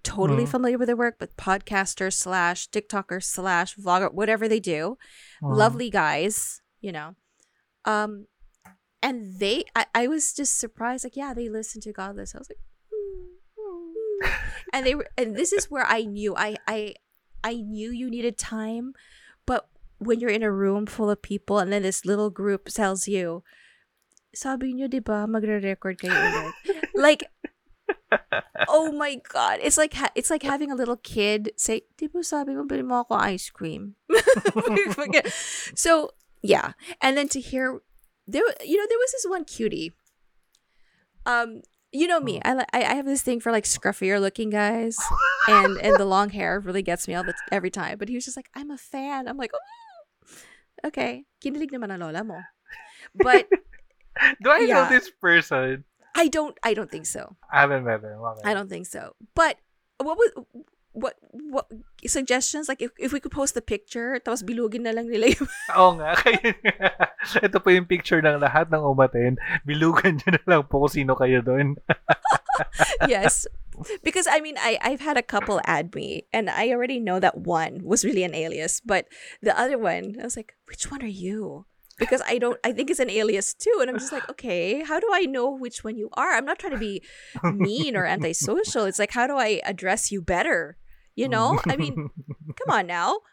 totally 0.07 0.47
Mhm. 0.47 0.55
familiar 0.55 0.79
with 0.79 0.87
their 0.87 0.97
work, 0.97 1.19
but 1.19 1.35
podcaster 1.35 2.15
slash 2.15 2.71
TikToker 2.71 3.19
slash 3.19 3.75
vlogger, 3.75 4.15
whatever 4.15 4.47
they 4.47 4.61
do. 4.63 4.95
Mm. 5.43 5.59
lovely 5.59 5.91
guys, 5.91 6.63
you 6.81 6.95
know. 6.95 7.19
Um, 7.85 8.31
and 9.03 9.39
they, 9.43 9.67
I, 9.75 9.87
I 9.95 10.05
was 10.07 10.33
just 10.33 10.57
surprised, 10.57 11.05
like, 11.05 11.19
yeah, 11.19 11.35
they 11.35 11.49
listen 11.51 11.83
to 11.85 11.93
Godless. 11.93 12.35
I 12.35 12.39
was 12.41 12.49
like, 12.51 12.63
"Hmm, 12.89 13.37
hmm." 13.59 14.21
and 14.73 14.87
they 14.87 14.95
were, 14.95 15.07
and 15.19 15.37
this 15.37 15.53
is 15.53 15.71
where 15.71 15.85
I 15.85 16.03
knew, 16.09 16.35
I, 16.35 16.57
I, 16.67 16.95
I 17.45 17.61
knew 17.61 17.91
you 17.93 18.09
needed 18.11 18.39
time, 18.39 18.95
but 19.47 19.69
when 19.99 20.19
you're 20.21 20.33
in 20.33 20.43
a 20.43 20.51
room 20.51 20.87
full 20.87 21.11
of 21.11 21.23
people 21.23 21.59
and 21.61 21.71
then 21.73 21.83
this 21.83 22.05
little 22.05 22.31
group 22.31 22.67
tells 22.73 23.07
you, 23.07 23.45
sabi 24.35 24.73
nyo, 24.75 24.89
di 24.89 25.01
ba, 25.01 25.25
magre-record 25.29 25.97
kayo 26.01 26.13
ulit. 26.13 26.53
like, 26.97 27.25
oh 28.69 28.93
my 28.93 29.21
god, 29.29 29.59
it's 29.63 29.79
like 29.79 29.95
ha- 29.95 30.13
it's 30.15 30.31
like 30.31 30.43
having 30.43 30.71
a 30.71 30.75
little 30.75 30.97
kid 30.97 31.53
say, 31.57 31.83
"Di 31.97 32.07
ba 32.07 32.23
sabi 32.23 32.55
mo 32.55 32.65
bilhin 32.65 32.87
mo 32.87 33.01
ako 33.07 33.15
ice 33.15 33.51
cream?" 33.51 33.95
so 35.75 36.11
yeah, 36.43 36.73
and 37.01 37.17
then 37.17 37.29
to 37.31 37.41
hear 37.41 37.83
there, 38.27 38.43
you 38.65 38.77
know, 38.77 38.87
there 38.89 38.99
was 38.99 39.13
this 39.13 39.27
one 39.29 39.45
cutie. 39.45 39.95
Um, 41.27 41.63
you 41.91 42.07
know 42.07 42.21
me, 42.21 42.41
I 42.45 42.55
li- 42.55 42.73
I 42.73 42.95
have 42.95 43.07
this 43.07 43.23
thing 43.23 43.41
for 43.41 43.51
like 43.51 43.65
scruffier 43.65 44.21
looking 44.21 44.51
guys, 44.51 44.97
and 45.49 45.79
and 45.79 45.97
the 45.97 46.07
long 46.07 46.31
hair 46.31 46.61
really 46.61 46.83
gets 46.83 47.09
me 47.09 47.15
all 47.15 47.25
the 47.25 47.35
every 47.51 47.71
time. 47.71 47.99
But 47.99 48.09
he 48.09 48.15
was 48.15 48.25
just 48.25 48.37
like, 48.37 48.51
"I'm 48.55 48.71
a 48.71 48.79
fan." 48.79 49.27
I'm 49.27 49.37
like, 49.37 49.51
oh, 49.55 49.61
okay, 50.87 51.27
kinilig 51.43 51.75
naman 51.75 51.91
ang 51.91 52.01
lola 52.01 52.23
mo. 52.23 52.39
But 53.15 53.47
Do 54.43 54.51
I 54.51 54.65
know 54.65 54.89
this 54.89 55.11
person? 55.21 55.85
I 56.17 56.29
don't 56.33 56.57
I 56.65 56.73
don't 56.73 56.91
think 56.91 57.05
so. 57.05 57.37
I 57.53 57.61
haven't 57.61 57.85
met 57.85 58.01
him. 58.01 58.17
Okay. 58.17 58.49
I 58.49 58.55
don't 58.57 58.73
think 58.73 58.89
so. 58.89 59.13
But 59.37 59.61
what 60.01 60.17
would 60.17 60.33
what 60.97 61.21
what 61.53 61.69
suggestions 62.09 62.73
like 62.73 62.81
if, 62.81 62.91
if 62.97 63.13
we 63.13 63.21
could 63.21 63.31
post 63.31 63.53
the 63.53 63.61
picture 63.61 64.17
tapos 64.17 64.41
bilugin 64.41 64.89
na 64.89 64.97
lang 64.97 65.13
nila 65.13 65.29
yung 65.37 65.49
Oo 65.77 66.01
nga. 66.01 66.17
Kaya, 66.17 66.57
ito 67.47 67.61
po 67.61 67.69
yung 67.69 67.85
picture 67.85 68.25
ng 68.25 68.41
lahat 68.41 68.73
ng 68.73 68.81
umaten. 68.81 69.37
Bilugan 69.69 70.17
nyo 70.25 70.29
na 70.33 70.45
lang 70.49 70.63
po 70.65 70.81
kung 70.89 70.97
sino 70.97 71.13
kayo 71.13 71.45
doon. 71.45 71.77
yes 73.13 73.45
because 74.01 74.25
i 74.25 74.41
mean 74.41 74.57
i 74.57 74.81
i've 74.81 75.05
had 75.05 75.21
a 75.21 75.23
couple 75.23 75.61
add 75.69 75.93
me 75.93 76.25
and 76.33 76.49
i 76.49 76.73
already 76.73 76.97
know 76.97 77.21
that 77.21 77.37
one 77.45 77.85
was 77.85 78.01
really 78.01 78.25
an 78.25 78.33
alias 78.33 78.81
but 78.81 79.05
the 79.45 79.53
other 79.53 79.77
one 79.77 80.17
i 80.17 80.25
was 80.25 80.37
like 80.37 80.57
which 80.65 80.89
one 80.91 81.05
are 81.05 81.13
you 81.13 81.69
because 81.99 82.23
i 82.27 82.39
don't 82.39 82.59
i 82.65 82.73
think 82.73 82.91
it's 82.91 83.01
an 83.01 83.11
alias 83.11 83.55
too 83.55 83.73
and 83.81 83.89
i'm 83.89 83.99
just 83.99 84.13
like 84.13 84.29
okay 84.29 84.83
how 84.85 85.01
do 85.01 85.09
i 85.13 85.25
know 85.25 85.51
which 85.51 85.85
one 85.85 85.97
you 85.97 86.09
are? 86.15 86.35
I'm 86.35 86.45
not 86.45 86.59
trying 86.59 86.75
to 86.75 86.83
be 86.83 87.03
mean 87.43 87.97
or 87.97 88.05
antisocial. 88.07 88.85
It's 88.85 88.99
like 88.99 89.13
how 89.13 89.27
do 89.27 89.37
i 89.37 89.61
address 89.65 90.13
you 90.13 90.21
better? 90.21 90.77
You 91.15 91.29
know? 91.29 91.59
I 91.67 91.77
mean 91.77 92.11
come 92.57 92.71
on 92.71 92.87
now. 92.87 93.25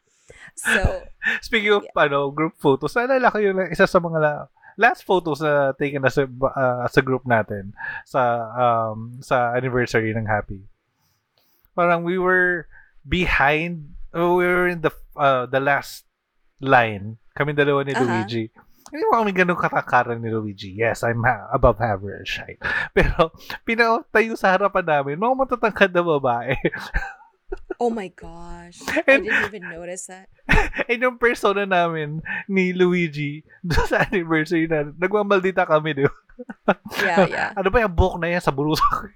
So 0.56 1.04
Speaking 1.42 1.74
of 1.74 1.84
ano, 1.96 2.32
group 2.32 2.56
photos, 2.60 2.96
naalala 2.96 3.32
ko 3.32 3.38
yung 3.40 3.60
isa 3.72 3.88
sa 3.88 4.00
mga 4.00 4.20
la- 4.20 4.48
last 4.78 5.04
photos 5.04 5.42
na 5.42 5.74
taken 5.78 6.06
as 6.06 6.18
a, 6.18 6.26
uh, 6.26 6.88
sa 6.88 7.02
group 7.02 7.24
natin 7.26 7.74
sa 8.06 8.48
um 8.56 9.20
sa 9.22 9.54
anniversary 9.54 10.12
ng 10.16 10.26
HAPI. 10.26 10.64
Parang 11.76 12.06
we 12.06 12.18
were 12.18 12.70
behind, 13.08 13.98
we 14.14 14.22
were 14.22 14.70
in 14.70 14.82
the 14.82 14.94
uh, 15.18 15.46
the 15.50 15.60
last 15.60 16.06
line. 16.62 17.18
Kami 17.34 17.52
dalawa 17.52 17.82
ni 17.82 17.94
Aha. 17.94 18.02
Luigi. 18.02 18.46
Hindi 18.94 19.04
mo 19.10 19.18
kami 19.18 19.34
ganun 19.34 19.58
katakaran 19.58 20.22
ni 20.22 20.30
Luigi. 20.30 20.70
Yes, 20.72 21.02
I'm 21.02 21.26
ha- 21.26 21.50
above 21.50 21.82
average 21.82 22.38
height. 22.38 22.62
Pero, 22.98 23.34
pinatayo 23.66 24.38
sa 24.38 24.54
harapan 24.54 24.86
namin, 24.86 25.18
mga 25.18 25.36
matatangkad 25.36 25.90
na 25.90 26.06
babae. 26.06 26.54
oh 27.78 27.94
my 27.94 28.10
gosh 28.10 28.82
i 28.90 29.06
And- 29.06 29.30
didn't 29.30 29.46
even 29.46 29.66
notice 29.70 30.10
that 30.10 30.26
And 30.90 30.98
yung 31.06 31.22
persona 31.22 31.70
namin 31.70 32.18
ni 32.50 32.74
Luigi 32.74 33.46
doon 33.62 33.86
sa 33.86 34.10
anniversary 34.10 34.66
na 34.66 34.90
nagmamaldita 34.90 35.70
kami, 35.70 35.94
di 35.94 36.04
ba? 36.06 36.14
yeah 37.06 37.26
yeah 37.30 37.50
Ano 37.54 37.70
ba 37.70 37.86
yung 37.86 37.94
buhok 37.94 38.18
na 38.18 38.34
yan 38.34 38.42
sa 38.42 38.50
bulusak? 38.50 39.14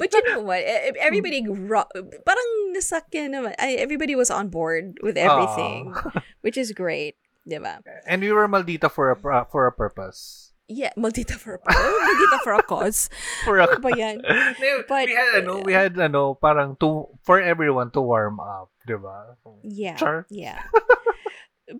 But 0.00 0.08
you 0.08 0.22
know 0.24 0.40
what? 0.40 0.64
E- 0.64 0.88
e- 0.88 1.00
Everybody, 1.04 1.44
ro- 1.44 1.92
parang 2.24 2.48
nasakyan 2.72 3.36
naman. 3.36 3.54
I, 3.58 3.74
everybody 3.76 4.16
was 4.16 4.30
on 4.30 4.48
board 4.48 4.98
with 5.02 5.16
everything, 5.16 5.92
which 6.44 6.56
is 6.56 6.72
great. 6.72 7.16
Diba? 7.42 7.82
And 8.06 8.22
we 8.22 8.30
were 8.30 8.46
maldita 8.46 8.86
for 8.90 9.10
a 9.10 9.16
pra- 9.18 9.46
for 9.50 9.66
a 9.66 9.72
purpose. 9.74 10.52
Yeah, 10.70 10.94
maldita 10.96 11.34
for 11.36 11.58
a 11.58 11.60
maldita 11.66 12.38
for 12.46 12.54
a 12.54 12.62
cause. 12.70 13.10
For 13.44 13.58
a 13.58 13.66
Ano 13.66 13.82
ba 13.82 13.90
yan? 13.98 14.22
But- 14.88 15.10
we 15.10 15.14
had 15.18 15.32
ano, 15.42 15.52
we 15.60 15.72
had 15.74 15.92
ano, 15.98 16.38
parang 16.38 16.78
to 16.80 17.10
for 17.26 17.42
everyone 17.42 17.90
to 17.92 18.00
warm 18.00 18.38
up, 18.38 18.70
di 18.86 18.94
ba? 18.94 19.36
Yeah, 19.66 19.98
Char. 19.98 20.24
yeah. 20.30 20.70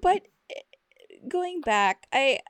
but 0.03 0.27
eh, 0.51 0.67
going 1.31 1.63
back, 1.63 2.11
I 2.13 2.43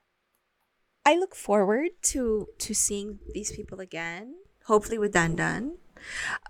I 1.05 1.21
look 1.21 1.37
forward 1.37 1.99
to 2.17 2.49
to 2.59 2.71
seeing 2.73 3.21
these 3.37 3.53
people 3.53 3.79
again. 3.79 4.41
Hopefully 4.73 4.97
with 4.99 5.13
Dandan. 5.13 5.83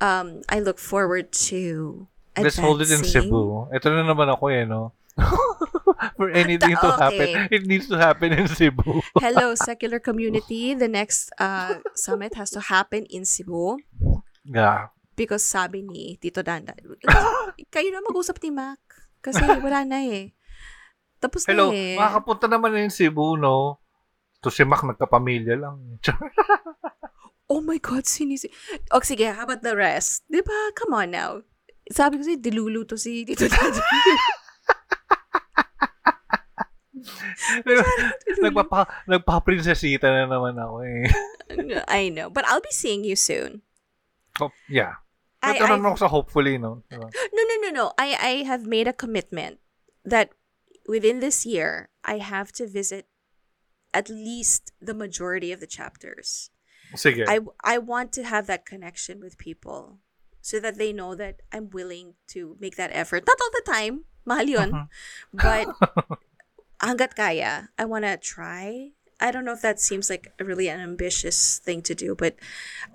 Um, 0.00 0.42
I 0.48 0.60
look 0.60 0.78
forward 0.78 1.32
to 1.52 2.06
Let's 2.36 2.56
hold 2.56 2.80
it 2.80 2.88
in 2.88 3.04
advancing. 3.04 3.28
Cebu. 3.28 3.68
Ito 3.72 3.86
na 3.92 4.08
naman 4.08 4.28
ako 4.32 4.48
eh, 4.48 4.64
no? 4.64 4.96
for 6.16 6.32
anything 6.32 6.72
to 6.72 6.88
okay. 6.96 7.00
happen, 7.00 7.28
it 7.52 7.62
needs 7.68 7.86
to 7.88 7.96
happen 8.00 8.32
in 8.32 8.48
Cebu. 8.48 9.04
Hello, 9.24 9.54
secular 9.54 10.00
community. 10.00 10.72
The 10.72 10.88
next 10.88 11.28
uh, 11.36 11.84
summit 11.92 12.34
has 12.34 12.50
to 12.56 12.60
happen 12.60 13.04
in 13.12 13.28
Cebu 13.28 13.78
Yeah. 14.42 14.90
because 15.14 15.44
sabi 15.44 15.86
ni 15.86 16.18
Tito 16.18 16.42
Danda, 16.42 16.74
kayo 17.70 17.88
na 17.92 18.02
mag-usap 18.02 18.42
ni 18.42 18.50
Mac 18.50 18.80
kasi 19.22 19.38
wala 19.38 19.86
na 19.86 20.02
eh. 20.02 20.34
Tapos 21.22 21.46
Hello, 21.46 21.70
na 21.70 21.78
eh. 21.78 21.94
makakapunta 21.94 22.50
naman 22.50 22.74
in 22.80 22.90
Cebu, 22.90 23.38
no? 23.38 23.78
To 24.42 24.50
si 24.50 24.66
Mac 24.66 24.82
nagkapamilya 24.82 25.54
lang. 25.54 26.00
Oh 27.52 27.60
my 27.60 27.76
God, 27.76 28.08
sinisi... 28.08 28.48
O 28.96 29.04
sige, 29.04 29.28
how 29.28 29.44
about 29.44 29.60
the 29.60 29.76
rest? 29.76 30.24
Di 30.32 30.40
ba? 30.40 30.72
Come 30.72 30.96
on 30.96 31.12
now. 31.12 31.44
Sabi 31.92 32.16
ko 32.16 32.24
si 32.24 32.40
dilulu 32.40 32.88
to 32.88 32.96
si 32.96 33.28
Tito 33.28 33.44
Danda. 33.44 33.84
Nagpapa, 38.42 38.86
nagpa-prinsesita 39.10 40.08
na 40.08 40.24
naman 40.30 40.56
ako 40.56 40.76
eh. 40.86 41.04
I 41.92 42.08
know. 42.08 42.30
But 42.30 42.46
I'll 42.48 42.62
be 42.64 42.72
seeing 42.72 43.04
you 43.04 43.16
soon. 43.16 43.62
Oh, 44.40 44.50
yeah. 44.68 45.02
I- 45.42 45.58
Ito 45.58 45.66
I- 45.66 45.76
ako 45.76 45.96
sa 45.98 46.08
hopefully, 46.08 46.56
no? 46.56 46.82
Diba? 46.88 47.10
No, 47.36 47.40
no, 47.44 47.54
no, 47.60 47.68
no. 47.70 47.84
I, 47.98 48.16
I 48.16 48.32
have 48.48 48.64
made 48.64 48.86
a 48.88 48.94
commitment 48.96 49.58
that 50.04 50.30
within 50.88 51.20
this 51.20 51.44
year, 51.44 51.90
I 52.04 52.18
have 52.22 52.52
to 52.62 52.66
visit 52.66 53.06
at 53.92 54.08
least 54.08 54.72
the 54.80 54.94
majority 54.94 55.52
of 55.52 55.60
the 55.60 55.68
chapters. 55.68 56.48
Sige. 56.94 57.24
I 57.28 57.40
I 57.64 57.78
want 57.78 58.12
to 58.18 58.24
have 58.24 58.46
that 58.46 58.64
connection 58.66 59.20
with 59.20 59.38
people 59.38 59.98
so 60.42 60.58
that 60.60 60.76
they 60.76 60.92
know 60.92 61.14
that 61.14 61.40
I'm 61.52 61.70
willing 61.70 62.14
to 62.34 62.56
make 62.60 62.76
that 62.76 62.90
effort. 62.92 63.24
Not 63.26 63.38
all 63.40 63.52
the 63.54 63.64
time, 63.66 64.04
mahal 64.26 64.48
yun. 64.48 64.70
Mhm. 64.72 64.86
But 65.32 65.66
hanggat 66.82 67.14
kaya, 67.14 67.70
I 67.78 67.84
want 67.86 68.04
to 68.04 68.16
try. 68.18 68.90
I 69.22 69.30
don't 69.30 69.44
know 69.46 69.54
if 69.54 69.62
that 69.62 69.78
seems 69.78 70.10
like 70.10 70.34
a 70.40 70.44
really 70.44 70.66
an 70.66 70.80
ambitious 70.82 71.62
thing 71.62 71.80
to 71.86 71.94
do, 71.94 72.14
but 72.18 72.34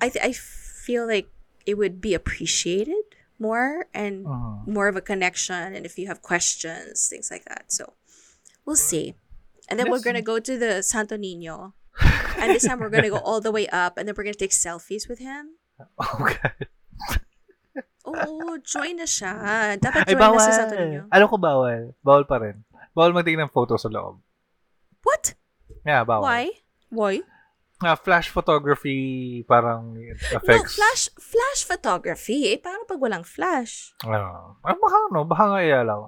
I 0.03 0.09
th- 0.11 0.23
I 0.23 0.35
feel 0.35 1.07
like 1.07 1.31
it 1.63 1.79
would 1.79 2.03
be 2.03 2.11
appreciated 2.13 3.15
more 3.39 3.87
and 3.95 4.25
Mhm. 4.27 4.67
more 4.67 4.87
of 4.91 4.95
a 4.99 5.03
connection 5.03 5.71
and 5.71 5.85
if 5.87 5.95
you 5.95 6.07
have 6.11 6.19
questions, 6.25 7.07
things 7.07 7.31
like 7.31 7.45
that. 7.47 7.71
So 7.71 7.95
we'll 8.67 8.75
see. 8.79 9.15
And 9.71 9.79
then 9.79 9.87
we're 9.91 10.03
gonna 10.03 10.23
go 10.25 10.39
to 10.39 10.57
the 10.59 10.83
Santo 10.83 11.15
Nino. 11.15 11.75
And 12.37 12.53
this 12.53 12.65
time 12.65 12.79
we're 12.79 12.93
gonna 12.93 13.09
go 13.09 13.17
all 13.27 13.41
the 13.41 13.51
way 13.51 13.65
up 13.67 13.97
and 13.97 14.05
then 14.05 14.13
we're 14.15 14.23
gonna 14.23 14.37
take 14.37 14.53
selfies 14.53 15.09
with 15.09 15.17
him. 15.19 15.57
Okay. 15.99 16.53
Oo, 18.07 18.55
join 18.63 18.95
na 18.95 19.03
siya. 19.03 19.33
Dapat 19.75 20.07
Ay, 20.07 20.15
join 20.15 20.19
na 20.19 20.23
bawal. 20.31 20.39
sa 20.39 20.51
Santo 20.55 20.75
Nino. 20.79 21.05
Alam 21.11 21.27
ko 21.27 21.35
bawal. 21.35 21.81
Bawal 21.99 22.23
pa 22.23 22.39
rin. 22.39 22.63
Bawal 22.95 23.11
magtingin 23.11 23.45
ng 23.45 23.53
photo 23.53 23.75
sa 23.75 23.91
loob. 23.91 24.23
What? 25.03 25.35
Yeah, 25.83 26.07
bawal. 26.07 26.23
Why? 26.23 26.43
Why? 26.87 27.15
Ah, 27.77 27.93
flash 27.93 28.33
photography 28.33 29.43
parang 29.45 29.93
No, 29.93 30.01
affects. 30.33 30.73
flash 30.73 31.03
flash 31.13 31.61
photography. 31.61 32.49
Eh, 32.49 32.57
paano 32.57 32.89
pag 32.89 32.97
walang 32.97 33.21
flash? 33.21 33.93
Ah, 34.01 34.55
ah, 34.55 34.73
baka 34.73 34.97
ano, 35.11 35.27
baka 35.29 35.43
nga 35.53 35.59
ialaw. 35.61 36.01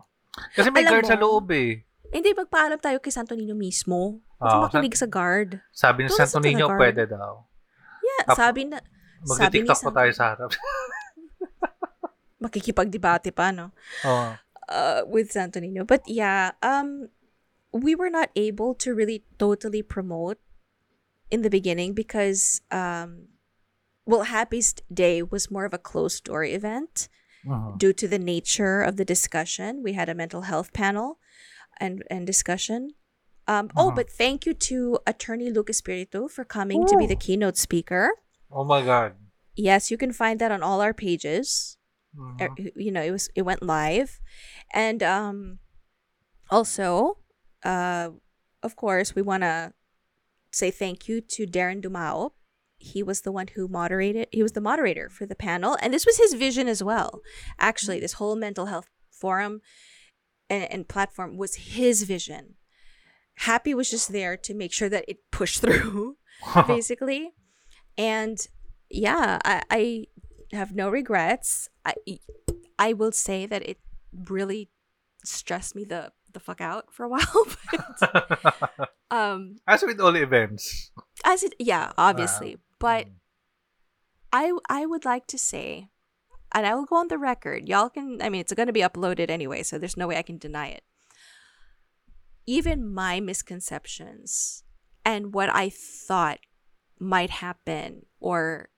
Kasi 0.55 0.71
may 0.73 0.81
Alam 0.81 0.91
guard 0.97 1.05
mo, 1.05 1.11
sa 1.13 1.19
loob 1.19 1.45
eh. 1.53 1.83
Hindi, 2.09 2.33
magpaalam 2.33 2.81
tayo 2.81 2.97
kay 2.97 3.13
Santo 3.13 3.37
Nino 3.37 3.53
mismo. 3.53 4.21
Baka 4.39 4.55
Ah, 4.55 4.61
makinig 4.65 4.95
sa 4.97 5.05
guard. 5.05 5.61
Sabi 5.69 6.05
ni 6.05 6.09
Santo 6.09 6.39
sa 6.39 6.41
Niño, 6.41 6.65
pwede 6.73 7.05
daw. 7.05 7.45
Yeah, 8.01 8.23
Tap- 8.33 8.37
sabi 8.39 8.65
na, 8.65 8.79
Magti-tiktok 9.19 9.83
pa 9.83 9.91
tayo 9.93 10.11
sa 10.15 10.23
harap. 10.33 10.49
makikipagdebate 12.39 13.35
pa, 13.35 13.51
no? 13.51 13.71
Oo. 14.07 14.31
uh, 14.69 15.01
with 15.09 15.31
Santo 15.33 15.59
Nino. 15.59 15.83
But 15.83 16.07
yeah, 16.07 16.51
um, 16.63 17.09
we 17.73 17.95
were 17.95 18.09
not 18.09 18.29
able 18.37 18.73
to 18.85 18.93
really 18.93 19.25
totally 19.37 19.81
promote 19.83 20.37
in 21.29 21.41
the 21.41 21.49
beginning 21.49 21.93
because, 21.93 22.61
um, 22.71 23.27
well, 24.05 24.23
Happy's 24.29 24.73
Day 24.93 25.21
was 25.21 25.51
more 25.51 25.65
of 25.65 25.73
a 25.73 25.81
closed 25.81 26.23
door 26.25 26.43
event 26.45 27.09
Mhm. 27.45 27.77
due 27.77 27.93
to 27.93 28.07
the 28.07 28.19
nature 28.19 28.81
of 28.81 28.95
the 28.97 29.05
discussion. 29.05 29.81
We 29.83 29.93
had 29.93 30.07
a 30.09 30.15
mental 30.15 30.41
health 30.47 30.71
panel 30.71 31.19
and 31.79 32.03
and 32.09 32.25
discussion. 32.27 32.93
Um, 33.47 33.69
Oh, 33.75 33.89
Mhm. 33.89 33.95
but 33.95 34.09
thank 34.11 34.45
you 34.45 34.53
to 34.69 34.99
Attorney 35.07 35.49
Lucas 35.49 35.81
Espiritu 35.81 36.29
for 36.29 36.43
coming 36.45 36.85
to 36.85 36.95
be 36.97 37.07
the 37.07 37.15
keynote 37.15 37.57
speaker. 37.57 38.11
Oh 38.51 38.63
my 38.63 38.83
God. 38.85 39.15
Yes, 39.55 39.89
you 39.91 39.97
can 39.97 40.13
find 40.13 40.39
that 40.39 40.51
on 40.51 40.61
all 40.63 40.81
our 40.81 40.93
pages. 40.93 41.77
Er, 42.41 42.49
you 42.75 42.91
know 42.91 43.03
it 43.03 43.11
was 43.11 43.29
it 43.35 43.43
went 43.43 43.61
live 43.61 44.19
and 44.73 45.03
um 45.03 45.59
also 46.49 47.19
uh 47.63 48.09
of 48.63 48.75
course 48.75 49.13
we 49.15 49.21
want 49.21 49.43
to 49.43 49.73
say 50.51 50.71
thank 50.71 51.07
you 51.07 51.21
to 51.21 51.45
Darren 51.45 51.81
Dumao 51.83 52.31
he 52.77 53.03
was 53.03 53.21
the 53.21 53.31
one 53.31 53.47
who 53.55 53.67
moderated 53.67 54.27
he 54.31 54.41
was 54.41 54.53
the 54.53 54.61
moderator 54.61 55.07
for 55.09 55.25
the 55.27 55.35
panel 55.35 55.77
and 55.81 55.93
this 55.93 56.05
was 56.05 56.17
his 56.17 56.33
vision 56.33 56.67
as 56.67 56.81
well 56.83 57.21
actually 57.59 57.99
this 57.99 58.13
whole 58.13 58.35
mental 58.35 58.65
health 58.65 58.87
forum 59.11 59.61
and, 60.49 60.71
and 60.71 60.87
platform 60.87 61.37
was 61.37 61.55
his 61.55 62.03
vision 62.03 62.55
HAPI 63.41 63.73
was 63.73 63.89
just 63.89 64.11
there 64.11 64.35
to 64.35 64.53
make 64.53 64.73
sure 64.73 64.89
that 64.89 65.05
it 65.07 65.19
pushed 65.31 65.61
through 65.63 66.17
basically. 66.67 67.31
And 67.97 68.37
yeah, 68.89 69.39
I, 69.45 69.61
I 69.71 70.05
have 70.51 70.75
no 70.75 70.89
regrets. 70.89 71.69
I 71.85 71.93
I 72.77 72.93
will 72.93 73.11
say 73.11 73.45
that 73.45 73.61
it 73.67 73.77
really 74.13 74.69
stressed 75.23 75.75
me 75.75 75.83
the 75.85 76.11
the 76.33 76.39
fuck 76.39 76.59
out 76.61 76.91
for 76.91 77.05
a 77.05 77.09
while. 77.09 77.45
But, 78.01 78.89
um, 79.11 79.55
As 79.67 79.83
with 79.83 79.99
all 80.01 80.15
events. 80.15 80.91
as 81.23 81.43
it 81.43 81.53
yeah, 81.59 81.93
obviously, 81.97 82.57
but 82.79 83.07
Mm. 83.07 83.13
I 84.33 84.51
I 84.69 84.85
would 84.85 85.05
like 85.05 85.27
to 85.27 85.37
say, 85.37 85.89
and 86.51 86.65
I 86.65 86.75
will 86.75 86.85
go 86.85 86.95
on 86.97 87.07
the 87.07 87.17
record. 87.17 87.67
Y'all 87.67 87.89
can. 87.89 88.21
I 88.21 88.29
mean, 88.29 88.41
it's 88.41 88.53
going 88.53 88.67
to 88.67 88.73
be 88.73 88.81
uploaded 88.81 89.29
anyway, 89.29 89.63
so 89.63 89.77
there's 89.77 89.97
no 89.97 90.07
way 90.07 90.17
I 90.17 90.23
can 90.23 90.37
deny 90.37 90.67
it. 90.69 90.83
Even 92.45 92.91
my 92.91 93.19
misconceptions 93.19 94.63
and 95.05 95.33
what 95.33 95.53
I 95.53 95.69
thought 95.69 96.39
might 96.99 97.29
happen, 97.29 98.05
or 98.19 98.69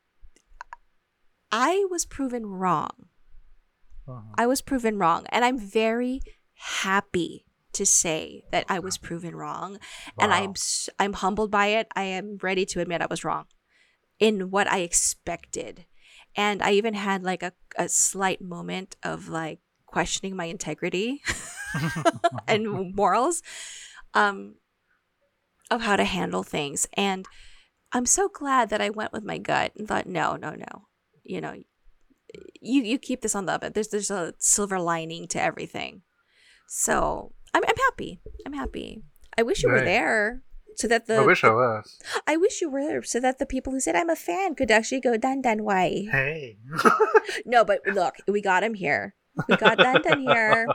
I 1.51 1.85
was 1.89 2.05
proven 2.05 2.45
wrong. 2.45 3.07
Mhm. 4.07 4.33
I 4.37 4.45
was 4.47 4.61
proven 4.61 4.97
wrong, 4.97 5.25
and 5.29 5.43
I'm 5.45 5.57
very 5.57 6.21
happy 6.53 7.45
to 7.73 7.85
say 7.85 8.43
that 8.51 8.65
I 8.67 8.79
was 8.79 8.97
proven 8.97 9.35
wrong, 9.35 9.79
and 10.19 10.33
I'm 10.33 10.49
Wow. 10.49 10.93
I'm 10.99 11.13
humbled 11.13 11.51
by 11.51 11.67
it. 11.67 11.87
I 11.95 12.03
am 12.03 12.37
ready 12.41 12.65
to 12.65 12.81
admit 12.81 13.01
I 13.01 13.07
was 13.09 13.23
wrong 13.23 13.45
in 14.19 14.51
what 14.51 14.67
I 14.67 14.79
expected, 14.79 15.85
and 16.35 16.61
I 16.61 16.71
even 16.73 16.93
had 16.93 17.23
like 17.23 17.43
a 17.43 17.53
a 17.77 17.89
slight 17.89 18.41
moment 18.41 18.95
of 19.03 19.29
like 19.29 19.59
questioning 19.85 20.35
my 20.35 20.45
integrity 20.45 21.21
and 22.47 22.95
morals, 22.95 23.41
um, 24.13 24.55
of 25.69 25.81
how 25.81 25.95
to 25.95 26.03
handle 26.03 26.43
things, 26.43 26.87
and 26.93 27.25
I'm 27.91 28.05
so 28.05 28.29
glad 28.29 28.69
that 28.69 28.81
I 28.81 28.89
went 28.89 29.13
with 29.13 29.23
my 29.23 29.37
gut 29.37 29.73
and 29.77 29.87
thought, 29.87 30.07
no, 30.07 30.35
no, 30.35 30.51
no, 30.51 30.87
you 31.23 31.41
know, 31.41 31.55
you 32.61 32.83
you 32.83 32.97
keep 32.97 33.21
this 33.21 33.35
on 33.35 33.45
the 33.45 33.53
oven. 33.53 33.73
There's 33.73 33.89
there's 33.89 34.11
a 34.11 34.33
silver 34.37 34.79
lining 34.79 35.27
to 35.29 35.41
everything. 35.41 36.03
So 36.67 37.33
I'm 37.53 37.63
I'm 37.67 37.77
happy. 37.77 38.21
I'm 38.45 38.53
happy. 38.53 39.03
I 39.37 39.43
wish 39.43 39.63
you 39.63 39.69
were 39.69 39.81
there 39.85 40.41
so 40.75 40.87
that 40.87 41.07
the 41.07 41.17
I 41.17 41.25
wish 41.25 41.43
I 41.43 41.49
was. 41.49 41.99
I 42.27 42.37
wish 42.37 42.61
you 42.61 42.69
were 42.69 43.01
so 43.03 43.19
that 43.19 43.39
the 43.39 43.45
people 43.45 43.73
who 43.73 43.79
said 43.79 43.95
I'm 43.95 44.09
a 44.09 44.15
fan 44.15 44.55
could 44.55 44.71
actually 44.71 45.01
go 45.01 45.17
Dan 45.17 45.41
Dan 45.41 45.63
why. 45.63 46.07
Hey. 46.11 46.57
No, 47.45 47.63
but 47.63 47.81
look, 47.93 48.15
we 48.27 48.41
got 48.41 48.63
him 48.63 48.73
here. 48.73 49.15
We 49.47 49.55
got 49.55 49.77
Dan 49.77 50.01
Dan 50.01 50.21
here. 50.21 50.67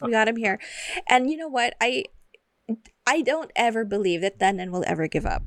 We 0.00 0.10
got 0.10 0.28
him 0.28 0.36
here. 0.36 0.58
And 1.08 1.30
you 1.30 1.36
know 1.36 1.48
what? 1.48 1.74
I 1.80 2.04
I 3.06 3.22
don't 3.22 3.50
ever 3.54 3.84
believe 3.84 4.20
that 4.22 4.38
Dan 4.38 4.56
Dan 4.56 4.72
will 4.72 4.84
ever 4.86 5.06
give 5.06 5.26
up. 5.26 5.42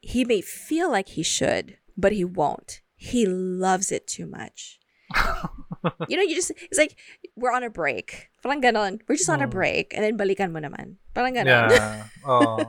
He 0.00 0.24
may 0.24 0.40
feel 0.40 0.90
like 0.90 1.10
he 1.10 1.22
should, 1.22 1.78
but 1.96 2.12
he 2.12 2.24
won't. 2.24 2.80
He 2.96 3.26
loves 3.26 3.92
it 3.92 4.06
too 4.06 4.26
much. 4.26 4.78
you 6.08 6.16
know, 6.16 6.22
you 6.26 6.34
just 6.34 6.50
it's 6.70 6.78
like 6.78 6.96
we're 7.36 7.52
on 7.52 7.64
a 7.64 7.70
break. 7.70 8.28
Parang 8.44 8.60
ganon. 8.60 9.00
We're 9.08 9.16
just 9.16 9.30
on 9.30 9.40
a 9.42 9.48
Mm. 9.48 9.54
break 9.54 9.86
and 9.96 10.04
then 10.04 10.16
balikan 10.20 10.52
mo 10.52 10.60
naman. 10.60 10.96
Parang 11.14 11.32
ganon. 11.34 11.70
Yeah. 11.72 12.04
Oh. 12.26 12.60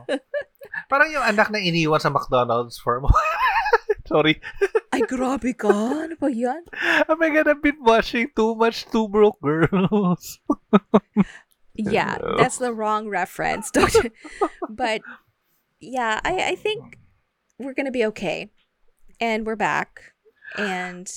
Parang 0.88 1.12
yung 1.12 1.22
anak 1.24 1.52
na 1.52 1.60
iniwan 1.60 2.00
sa 2.00 2.08
McDonald's 2.08 2.78
for 2.80 3.00
mo. 3.00 3.08
Sorry. 4.08 4.40
Ay, 4.92 5.04
grabe 5.08 5.52
ka. 5.56 5.68
Ano 5.72 6.16
ba 6.20 6.28
yan? 6.28 6.64
Oh 7.08 7.16
my 7.16 7.28
God, 7.32 7.48
I've 7.48 7.62
been 7.64 7.80
watching 7.80 8.28
too 8.36 8.52
much 8.56 8.84
Two 8.92 9.08
Broke 9.08 9.40
Girls. 9.40 10.40
Yeah, 11.76 12.18
that's 12.36 12.58
the 12.60 12.72
wrong 12.72 13.08
reference. 13.08 13.70
Don't- 13.72 14.12
but 14.68 15.00
yeah, 15.80 16.20
I, 16.24 16.52
I 16.52 16.54
think 16.56 16.98
we're 17.58 17.72
gonna 17.72 17.94
be 17.94 18.04
okay. 18.12 18.52
And 19.20 19.46
we're 19.46 19.56
back. 19.56 20.12
And 20.58 21.08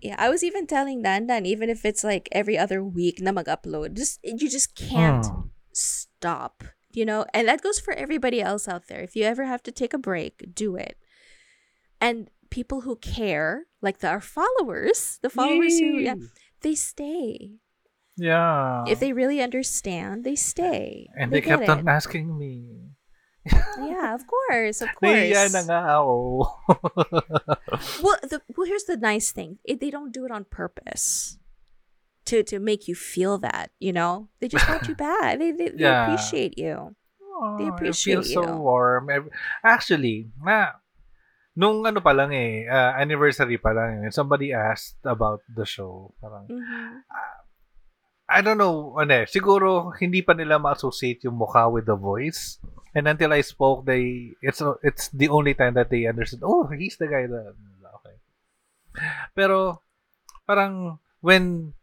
yeah, 0.00 0.16
I 0.18 0.28
was 0.28 0.44
even 0.44 0.66
telling 0.66 1.02
Dandan, 1.02 1.46
even 1.46 1.70
if 1.70 1.84
it's 1.84 2.04
like 2.04 2.28
every 2.32 2.58
other 2.58 2.82
week 2.84 3.20
na 3.20 3.32
mag-upload, 3.32 3.94
just 3.94 4.20
you 4.22 4.48
just 4.48 4.74
can't 4.74 5.26
stop. 5.72 6.64
You 6.92 7.04
know, 7.04 7.26
and 7.34 7.46
that 7.48 7.60
goes 7.60 7.78
for 7.78 7.92
everybody 7.92 8.40
else 8.40 8.68
out 8.68 8.88
there. 8.88 9.00
If 9.00 9.16
you 9.16 9.24
ever 9.24 9.44
have 9.44 9.62
to 9.64 9.72
take 9.72 9.92
a 9.92 9.98
break, 9.98 10.54
do 10.54 10.76
it. 10.76 10.96
And 12.00 12.30
people 12.48 12.82
who 12.82 12.96
care, 12.96 13.64
like 13.82 13.98
the, 13.98 14.08
our 14.08 14.20
followers, 14.20 15.18
the 15.20 15.28
followers 15.28 15.78
who 15.78 15.98
yeah, 15.98 16.14
they 16.62 16.74
stay. 16.74 17.60
Yeah. 18.16 18.84
If 18.88 18.98
they 18.98 19.12
really 19.12 19.42
understand, 19.42 20.24
they 20.24 20.36
stay. 20.36 21.06
and 21.18 21.30
they, 21.30 21.42
get 21.42 21.60
kept 21.60 21.68
on 21.68 21.86
asking 21.86 22.38
me. 22.38 22.95
Yeah, 23.78 24.14
of 24.14 24.26
course, 24.26 24.80
of 24.82 24.88
course. 24.98 25.12
Nahiya 25.12 25.52
na 25.52 25.60
nga 25.62 25.78
ako. 26.00 26.14
Well, 28.02 28.18
the 28.22 28.40
well, 28.56 28.66
here's 28.66 28.84
the 28.88 28.96
nice 28.96 29.30
thing: 29.32 29.58
it, 29.64 29.80
they 29.80 29.90
don't 29.90 30.12
do 30.12 30.24
it 30.24 30.32
on 30.32 30.44
purpose 30.48 31.38
to 32.26 32.42
to 32.46 32.58
make 32.58 32.88
you 32.88 32.94
feel 32.94 33.38
that. 33.44 33.70
You 33.78 33.92
know, 33.92 34.28
they 34.40 34.48
just 34.48 34.66
want 34.68 34.88
you 34.88 34.94
back. 35.00 35.38
They 35.38 35.52
they, 35.52 35.70
they 35.74 35.84
Yeah. 35.86 36.04
appreciate 36.06 36.56
you. 36.58 36.96
They 37.60 37.68
Oh, 37.68 37.74
appreciate 37.76 38.24
it 38.24 38.24
feels 38.24 38.32
so 38.32 38.48
you. 38.48 38.56
warm. 38.56 39.12
Actually, 39.60 40.32
na, 40.40 40.80
nung 41.52 41.84
ano 41.84 42.00
pa 42.00 42.16
lang 42.16 42.32
eh, 42.32 42.64
uh, 42.64 42.96
anniversary 42.96 43.60
pa 43.60 43.76
lang, 43.76 44.08
eh, 44.08 44.10
somebody 44.10 44.56
asked 44.56 44.96
about 45.04 45.44
the 45.44 45.68
show. 45.68 46.16
Parang, 46.16 46.48
Mhm. 46.48 47.04
I 48.26 48.40
don't 48.42 48.56
know, 48.58 48.96
ano 48.98 49.22
eh, 49.22 49.26
siguro 49.28 49.92
hindi 50.00 50.18
pa 50.24 50.32
nila 50.34 50.56
ma-associate 50.58 51.28
yung 51.28 51.36
mukha 51.38 51.68
with 51.70 51.84
the 51.86 51.94
voice. 51.94 52.56
And 52.96 53.04
until 53.04 53.36
I 53.36 53.44
spoke, 53.44 53.84
they 53.84 54.32
it's 54.40 54.64
it's 54.80 55.12
the 55.12 55.28
only 55.28 55.52
time 55.52 55.76
that 55.76 55.92
they 55.92 56.08
understood. 56.08 56.40
Oh, 56.40 56.64
he's 56.72 56.96
the 56.96 57.12
guy 57.12 57.28
that 57.28 57.52
okay. 58.00 58.16
Pero 59.36 59.84
parang 60.48 60.96
when 61.20 61.76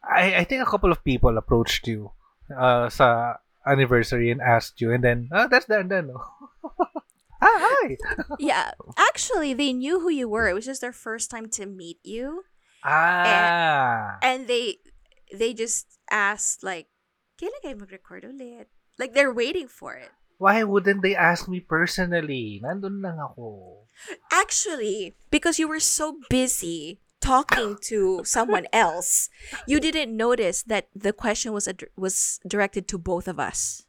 I 0.00 0.40
I 0.40 0.44
think 0.48 0.64
a 0.64 0.70
couple 0.70 0.88
of 0.88 1.04
people 1.04 1.36
approached 1.36 1.84
you 1.84 2.16
uh, 2.48 2.88
sa 2.88 3.36
anniversary 3.68 4.32
and 4.32 4.40
asked 4.40 4.80
you, 4.80 4.88
and 4.88 5.04
then 5.04 5.28
ah, 5.36 5.52
that's 5.52 5.68
Dan 5.68 5.92
Dan. 5.92 6.08
No? 6.08 6.16
ah, 7.44 7.58
hi. 7.60 8.00
yeah. 8.40 8.72
Actually, 8.96 9.52
they 9.52 9.76
knew 9.76 10.00
who 10.00 10.08
you 10.08 10.32
were. 10.32 10.48
It 10.48 10.56
was 10.56 10.64
just 10.64 10.80
their 10.80 10.96
first 10.96 11.28
time 11.28 11.52
to 11.60 11.68
meet 11.68 12.00
you. 12.00 12.48
Ah. 12.80 14.16
And 14.24 14.48
they 14.48 14.80
they 15.28 15.52
just 15.52 16.00
asked 16.08 16.64
like, 16.64 16.88
kailan 17.36 17.60
kayo 17.60 17.76
mag-record 17.76 18.24
ulit? 18.24 18.72
Like 18.96 19.12
they're 19.12 19.34
waiting 19.34 19.68
for 19.68 19.92
it. 19.92 20.08
Why 20.38 20.62
wouldn't 20.62 21.02
they 21.02 21.18
ask 21.18 21.50
me 21.50 21.58
personally? 21.58 22.62
Nandun 22.62 23.02
lang 23.02 23.18
ako. 23.18 23.82
Actually, 24.30 25.18
because 25.34 25.58
you 25.58 25.66
were 25.66 25.82
so 25.82 26.22
busy 26.30 27.02
talking 27.18 27.74
to 27.90 28.22
someone 28.22 28.70
else, 28.72 29.28
you 29.66 29.82
didn't 29.82 30.14
notice 30.14 30.62
that 30.70 30.86
the 30.94 31.10
question 31.10 31.50
was 31.50 31.66
ad- 31.66 31.90
was 31.98 32.38
directed 32.46 32.86
to 32.94 32.96
both 33.02 33.26
of 33.26 33.42
us. 33.42 33.82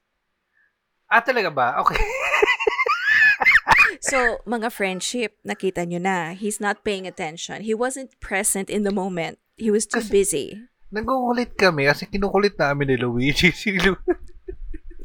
Ah, 1.05 1.21
talaga 1.21 1.53
ba? 1.53 1.77
Okay. 1.85 2.01
So, 4.01 4.39
mga 4.47 4.71
friendship, 4.71 5.35
nakita 5.43 5.83
nyo 5.85 5.99
na, 5.99 6.31
he's 6.33 6.57
not 6.63 6.81
paying 6.88 7.05
attention. 7.05 7.62
He 7.67 7.75
wasn't 7.75 8.15
present 8.23 8.69
in 8.69 8.88
the 8.88 8.93
moment. 8.95 9.38
He 9.59 9.69
was 9.69 9.85
too 9.85 9.99
Kasi- 10.01 10.12
busy. 10.13 10.47
Nagukulit 10.89 11.53
kami 11.53 11.85
kasi 11.85 12.09
kinukulit 12.09 12.57
namin 12.57 12.89
ni 12.89 12.97
Luigi 12.97 13.53
si, 13.59 13.77
Lu- 13.77 14.01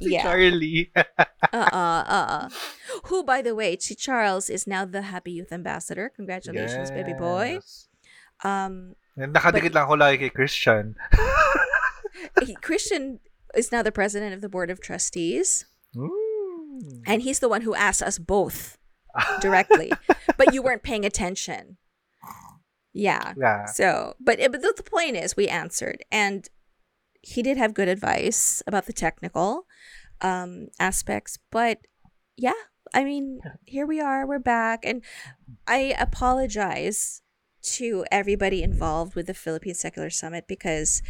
si 0.00 0.12
Yeah. 0.14 0.22
Charlie. 0.22 0.90
Uh-uh, 1.54 2.02
uh-uh. 2.08 2.48
Who, 3.06 3.22
by 3.22 3.42
the 3.42 3.54
way, 3.54 3.76
si 3.78 3.94
Charles 3.94 4.50
is 4.50 4.66
now 4.66 4.84
the 4.84 5.02
HAPI 5.12 5.32
Youth 5.34 5.52
Ambassador. 5.52 6.10
Congratulations, 6.14 6.90
baby 6.90 7.12
boy. 7.14 7.60
Yes. 7.62 7.86
Um, 8.42 8.94
Nakadikit 9.16 9.70
lang 9.74 9.86
ako 9.86 9.94
lagi 10.02 10.18
kay 10.26 10.30
Christian. 10.34 10.96
Christian 12.62 13.20
is 13.54 13.70
now 13.70 13.82
the 13.82 13.92
president 13.92 14.34
of 14.34 14.40
the 14.40 14.48
board 14.48 14.70
of 14.70 14.80
trustees, 14.80 15.64
Mm. 15.94 17.06
and 17.06 17.22
he's 17.22 17.38
the 17.38 17.48
one 17.48 17.62
who 17.62 17.74
asked 17.78 18.02
us 18.02 18.18
both 18.18 18.78
directly, 19.40 19.92
but 20.36 20.50
you 20.52 20.58
weren't 20.62 20.82
paying 20.82 21.04
attention. 21.06 21.76
Yeah. 22.92 23.34
Yeah. 23.38 23.66
So, 23.70 24.14
but 24.18 24.38
but 24.50 24.58
the, 24.62 24.74
the 24.76 24.82
point 24.82 25.14
is, 25.16 25.36
we 25.38 25.46
answered, 25.46 26.02
and 26.10 26.48
he 27.22 27.42
did 27.42 27.56
have 27.56 27.74
good 27.74 27.86
advice 27.86 28.62
about 28.66 28.86
the 28.86 28.92
technical 28.92 29.66
um, 30.20 30.68
aspects. 30.78 31.38
But 31.50 31.78
yeah, 32.36 32.52
I 32.92 33.04
mean, 33.04 33.40
here 33.64 33.86
we 33.86 34.00
are, 34.00 34.26
we're 34.26 34.38
back, 34.38 34.84
and 34.84 35.02
I 35.66 35.94
apologize 35.98 37.22
to 37.62 38.04
everybody 38.10 38.62
involved 38.62 39.14
with 39.14 39.26
the 39.26 39.34
Philippine 39.34 39.74
Secular 39.74 40.10
Summit 40.10 40.44
because 40.46 41.02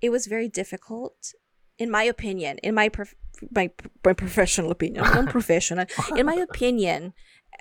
it 0.00 0.10
was 0.10 0.26
very 0.26 0.48
difficult, 0.48 1.34
in 1.78 1.90
my 1.90 2.02
opinion, 2.04 2.58
in 2.58 2.74
my 2.74 2.88
prof- 2.88 3.14
my, 3.50 3.70
my 4.04 4.12
professional 4.12 4.70
opinion, 4.70 5.04
non-professional, 5.04 5.86
in 6.16 6.26
my 6.26 6.34
opinion, 6.50 7.12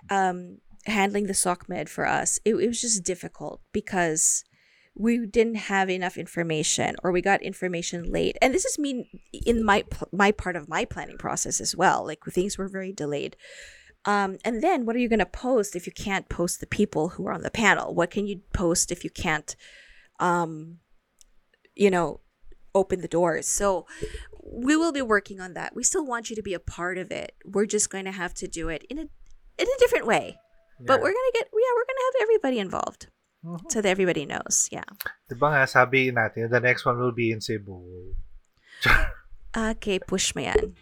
um, 0.10 0.57
handling 0.86 1.27
the 1.27 1.33
SOCMED 1.33 1.89
for 1.89 2.07
us, 2.07 2.39
it, 2.45 2.55
it 2.55 2.67
was 2.67 2.81
just 2.81 3.03
difficult 3.03 3.62
because 3.73 4.43
we 4.97 5.25
didn't 5.27 5.55
have 5.55 5.89
enough 5.89 6.17
information 6.17 6.95
or 7.03 7.12
we 7.12 7.21
got 7.21 7.41
information 7.43 8.12
late. 8.12 8.36
And 8.41 8.53
this 8.53 8.65
is 8.65 8.79
me 8.79 9.10
in 9.45 9.63
my 9.63 9.86
my 10.12 10.31
part 10.31 10.55
of 10.55 10.67
my 10.67 10.86
planning 10.86 11.17
process 11.17 11.62
as 11.62 11.75
well. 11.75 12.05
Like 12.05 12.23
things 12.25 12.57
were 12.57 12.67
very 12.67 12.91
delayed. 12.91 13.38
Um, 14.05 14.38
and 14.43 14.63
then 14.63 14.86
what 14.86 14.95
are 14.95 14.99
you 14.99 15.10
going 15.10 15.19
to 15.19 15.25
post 15.25 15.75
if 15.75 15.86
you 15.86 15.91
can't 15.91 16.29
post 16.29 16.62
the 16.62 16.67
people 16.67 17.10
who 17.10 17.27
are 17.27 17.33
on 17.33 17.41
the 17.41 17.51
panel? 17.51 17.93
What 17.93 18.10
can 18.10 18.25
you 18.25 18.41
post 18.53 18.91
if 18.91 19.03
you 19.03 19.10
can't, 19.10 19.53
um, 20.19 20.77
you 21.75 21.91
know, 21.91 22.21
open 22.73 23.01
the 23.01 23.10
doors? 23.10 23.47
So 23.47 23.86
we 24.41 24.77
will 24.77 24.93
be 24.93 25.01
working 25.01 25.41
on 25.41 25.53
that. 25.55 25.75
We 25.75 25.83
still 25.83 26.05
want 26.05 26.29
you 26.29 26.38
to 26.38 26.41
be 26.41 26.53
a 26.53 26.60
part 26.60 26.97
of 26.97 27.12
it. 27.12 27.33
We're 27.43 27.65
just 27.65 27.89
going 27.89 28.05
to 28.05 28.12
have 28.12 28.33
to 28.36 28.47
do 28.47 28.69
it 28.69 28.83
in 28.89 28.97
a 28.97 29.01
in 29.60 29.67
a 29.67 29.79
different 29.79 30.07
way. 30.07 30.38
But 30.79 31.01
we're 31.01 31.12
gonna 31.12 31.33
get 31.33 31.47
yeah, 31.51 31.73
we're 31.75 31.86
gonna 31.86 32.05
have 32.05 32.21
everybody 32.21 32.60
involved 32.60 33.07
Mhm. 33.47 33.71
so 33.71 33.79
that 33.79 33.88
everybody 33.88 34.27
knows. 34.27 34.67
Yeah. 34.67 34.83
Diba 35.31 35.47
nga, 35.55 35.63
sabi 35.63 36.12
natin, 36.12 36.51
the 36.51 36.60
next 36.60 36.83
one 36.83 36.99
will 36.99 37.15
be 37.15 37.31
in 37.31 37.39
Cebu. 37.39 37.79
Okay, 39.57 39.97
push 39.97 40.36
mo 40.38 40.45
yan. 40.45 40.77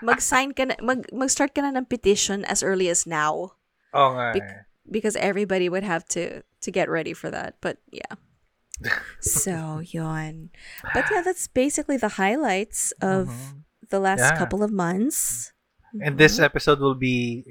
Mag-sign 0.00 0.56
ka 0.56 0.64
na, 0.64 0.74
mag, 0.80 1.04
mag-start 1.12 1.52
ka 1.52 1.60
na 1.60 1.74
ng 1.74 1.84
petition 1.84 2.40
as 2.48 2.62
early 2.64 2.88
as 2.88 3.04
now 3.04 3.52
Oo 3.92 4.10
nga 4.16 4.32
Bec- 4.32 4.40
eh. 4.48 4.62
because 4.88 5.18
everybody 5.20 5.68
would 5.68 5.84
have 5.84 6.06
to 6.16 6.40
to 6.64 6.70
get 6.72 6.88
ready 6.88 7.12
for 7.12 7.28
that. 7.28 7.60
But 7.60 7.76
yeah. 7.92 8.16
so, 9.20 9.84
yon. 9.84 10.48
But 10.96 11.12
yeah, 11.12 11.20
that's 11.20 11.44
basically 11.50 12.00
the 12.00 12.16
highlights 12.16 12.96
of 13.04 13.28
Mhm. 13.28 13.68
the 13.92 14.00
last 14.00 14.24
Yeah. 14.24 14.38
couple 14.40 14.64
of 14.64 14.72
months. 14.72 15.52
And 16.00 16.16
this 16.16 16.40
Mhm. 16.40 16.48
episode 16.48 16.80
will 16.80 16.96
be 16.96 17.44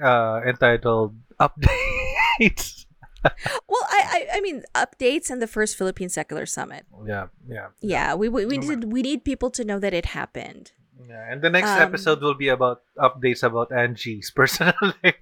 uh, 0.00 0.40
entitled 0.48 1.18
Updates. 1.36 2.87
Well, 3.24 3.84
I, 3.90 4.00
I 4.32 4.38
I 4.38 4.40
mean 4.40 4.62
updates 4.74 5.30
and 5.30 5.42
the 5.42 5.46
first 5.46 5.76
Philippine 5.76 6.08
Secular 6.08 6.46
Summit. 6.46 6.86
yeah, 7.06 7.26
yeah. 7.48 7.68
Yeah, 7.80 8.14
we 8.14 8.28
we, 8.28 8.46
we 8.46 8.58
need 8.58 8.84
we 8.84 9.02
need 9.02 9.24
people 9.24 9.50
to 9.58 9.64
know 9.64 9.78
that 9.78 9.92
it 9.92 10.06
happened. 10.14 10.72
Yeah, 11.08 11.24
and 11.30 11.42
the 11.42 11.50
next 11.50 11.70
Um, 11.70 11.80
episode 11.82 12.20
will 12.22 12.34
be 12.34 12.48
about 12.48 12.82
updates 12.98 13.42
about 13.42 13.70
Angie's 13.72 14.30
personal 14.30 14.74
life. 15.02 15.18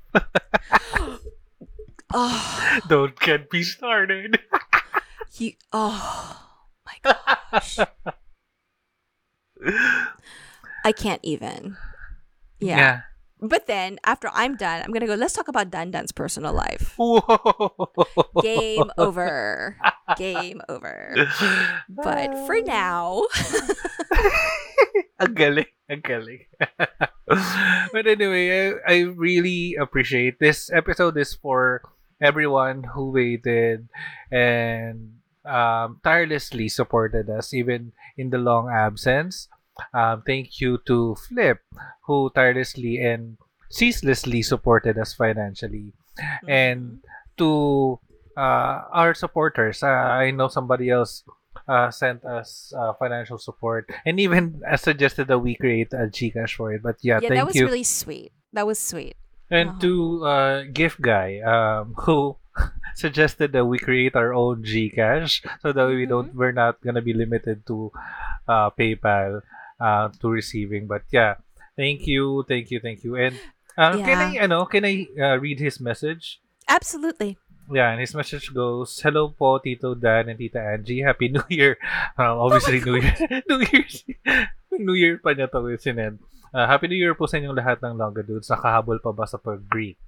Oh, 2.13 2.79
Don't 2.89 3.19
get 3.21 3.53
me 3.53 3.63
started. 3.63 4.39
you 5.39 5.53
oh 5.73 6.43
my 6.87 6.97
gosh. 7.03 7.79
I 10.85 10.93
can't 10.93 11.21
even. 11.25 11.77
Yeah. 12.61 13.03
But 13.41 13.67
then 13.67 13.99
after 14.05 14.31
I'm 14.33 14.57
done, 14.57 14.81
I'm 14.81 14.93
gonna 14.93 15.07
go. 15.07 15.15
Let's 15.15 15.35
talk 15.35 15.49
about 15.49 15.71
Dan 15.71 15.91
Dan's 15.91 16.13
personal 16.13 16.57
life. 16.57 16.95
Whoa. 16.97 17.21
Game 18.41 18.89
over. 18.99 19.77
Game 20.17 20.63
over. 20.69 21.13
But 21.89 22.33
for 22.49 22.61
now, 22.65 23.29
ang 25.21 25.37
galing. 25.37 25.69
Ang 25.93 26.01
galing. 26.01 26.49
but 27.93 28.07
anyway, 28.09 28.49
I, 28.49 28.69
I 28.89 28.97
really 29.13 29.77
appreciate 29.77 30.41
this 30.41 30.73
episode 30.73 31.17
is 31.21 31.35
for 31.35 31.83
everyone 32.21 32.97
who 32.97 33.13
waited 33.13 33.89
and 34.33 35.21
um, 35.45 36.01
tirelessly 36.03 36.69
supported 36.69 37.29
us 37.31 37.53
even 37.53 37.93
in 38.17 38.31
the 38.31 38.39
long 38.39 38.71
absence. 38.73 39.49
Um, 39.93 40.23
thank 40.27 40.61
you 40.61 40.79
to 40.87 41.17
Flip 41.29 41.59
who 42.07 42.31
tirelessly 42.35 42.99
and 43.03 43.37
ceaselessly 43.71 44.43
supported 44.43 44.99
us 44.99 45.13
financially. 45.15 45.93
And 46.49 47.01
to 47.37 47.99
uh, 48.37 48.89
our 48.93 49.15
supporters, 49.15 49.83
uh, 49.83 49.87
I 49.87 50.31
know 50.31 50.49
somebody 50.49 50.89
else 50.89 51.25
uh, 51.69 51.91
sent 51.91 52.25
us 52.25 52.73
uh, 52.77 52.93
financial 52.95 53.39
support 53.39 53.91
and 54.05 54.21
even 54.21 54.63
uh, 54.71 54.77
suggested 54.77 55.29
that 55.29 55.41
we 55.41 55.57
create 55.57 55.93
a 55.93 56.07
Gcash 56.09 56.55
for 56.55 56.73
it. 56.73 56.83
But 56.83 56.97
yeah, 57.03 57.19
yeah, 57.21 57.29
thank 57.29 57.41
that 57.41 57.47
was 57.47 57.57
you. 57.57 57.67
really 57.67 57.85
sweet. 57.85 58.33
That 58.53 58.67
was 58.67 58.79
sweet. 58.79 59.17
and 59.51 59.81
to 59.81 60.25
uh, 60.27 60.63
Gift 60.73 61.01
Guy, 61.01 61.39
um, 61.41 61.95
who 62.03 62.37
suggested 62.95 63.53
that 63.53 63.67
we 63.67 63.79
create 63.79 64.17
our 64.17 64.33
own 64.33 64.65
Gcash 64.65 65.45
so 65.61 65.73
that 65.73 65.87
we 65.87 66.07
don't 66.07 66.35
we're 66.35 66.57
not 66.57 66.81
gonna 66.83 67.03
be 67.03 67.13
limited 67.13 67.67
to 67.67 67.93
uh, 68.49 68.71
PayPal 68.71 69.43
uh, 69.79 70.09
to 70.21 70.29
receiving. 70.29 70.87
But 70.87 71.05
yeah, 71.11 71.41
thank 71.77 72.07
you, 72.07 72.45
thank 72.49 72.71
you, 72.71 72.81
thank 72.81 73.05
you. 73.05 73.17
And 73.17 73.35
uh, 73.77 73.97
can 73.99 74.19
I, 74.19 74.29
Yeah. 74.35 74.45
ano, 74.45 74.65
can 74.67 74.85
I 74.85 75.07
uh, 75.19 75.37
read 75.39 75.61
his 75.61 75.81
message? 75.81 76.41
Absolutely. 76.69 77.39
Yeah, 77.67 77.91
and 77.91 77.99
his 77.99 78.15
message 78.15 78.55
goes, 78.55 78.95
Hello 79.03 79.35
po, 79.35 79.59
Tito 79.59 79.95
Dan 79.99 80.31
and 80.31 80.39
Tita 80.39 80.63
Angie. 80.63 81.03
Happy 81.03 81.27
New 81.29 81.43
Year. 81.51 81.75
Um, 82.15 82.39
obviously, 82.47 82.79
New 82.79 83.03
Year. 83.03 83.15
New 83.51 83.59
Year's. 83.67 84.07
New 84.71 84.95
Year 84.95 85.19
pa 85.19 85.35
niya 85.35 85.51
to 85.51 85.59
sinend. 85.81 86.23
Uh, 86.55 86.63
Happy 86.71 86.87
New 86.87 86.95
Year 86.99 87.19
po 87.19 87.27
sa 87.27 87.43
inyong 87.43 87.59
lahat 87.59 87.83
ng 87.83 87.99
Longga 87.99 88.23
Dudes. 88.23 88.47
Nakahabol 88.47 89.03
pa 89.03 89.11
ba 89.11 89.27
sa 89.27 89.35
pag-greet? 89.37 89.99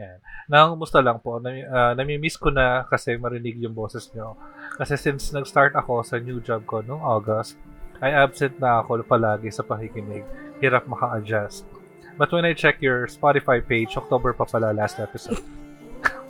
Yan. 0.00 0.16
Nakakumusta 0.48 0.98
lang 1.04 1.20
po. 1.20 1.36
Nami, 1.38 1.60
uh, 1.62 1.92
nami-miss 1.92 2.40
ko 2.40 2.48
na 2.48 2.88
kasi 2.88 3.20
marinig 3.20 3.60
yung 3.60 3.76
boses 3.76 4.08
nyo. 4.16 4.34
Kasi 4.74 4.96
since 4.96 5.28
nag-start 5.30 5.76
ako 5.76 6.02
sa 6.02 6.16
new 6.16 6.40
job 6.40 6.64
ko 6.64 6.80
noong 6.80 7.04
August, 7.04 7.60
ay 8.02 8.10
absent 8.14 8.56
na 8.58 8.82
ako 8.82 9.02
palagi 9.06 9.50
sa 9.52 9.62
pakikinig. 9.62 10.26
Hirap 10.58 10.88
maka-adjust. 10.88 11.66
But 12.14 12.30
when 12.30 12.46
I 12.46 12.54
check 12.54 12.78
your 12.78 13.10
Spotify 13.10 13.58
page, 13.58 13.98
October 13.98 14.32
pa 14.32 14.46
pala 14.46 14.70
last 14.70 15.02
episode. 15.02 15.42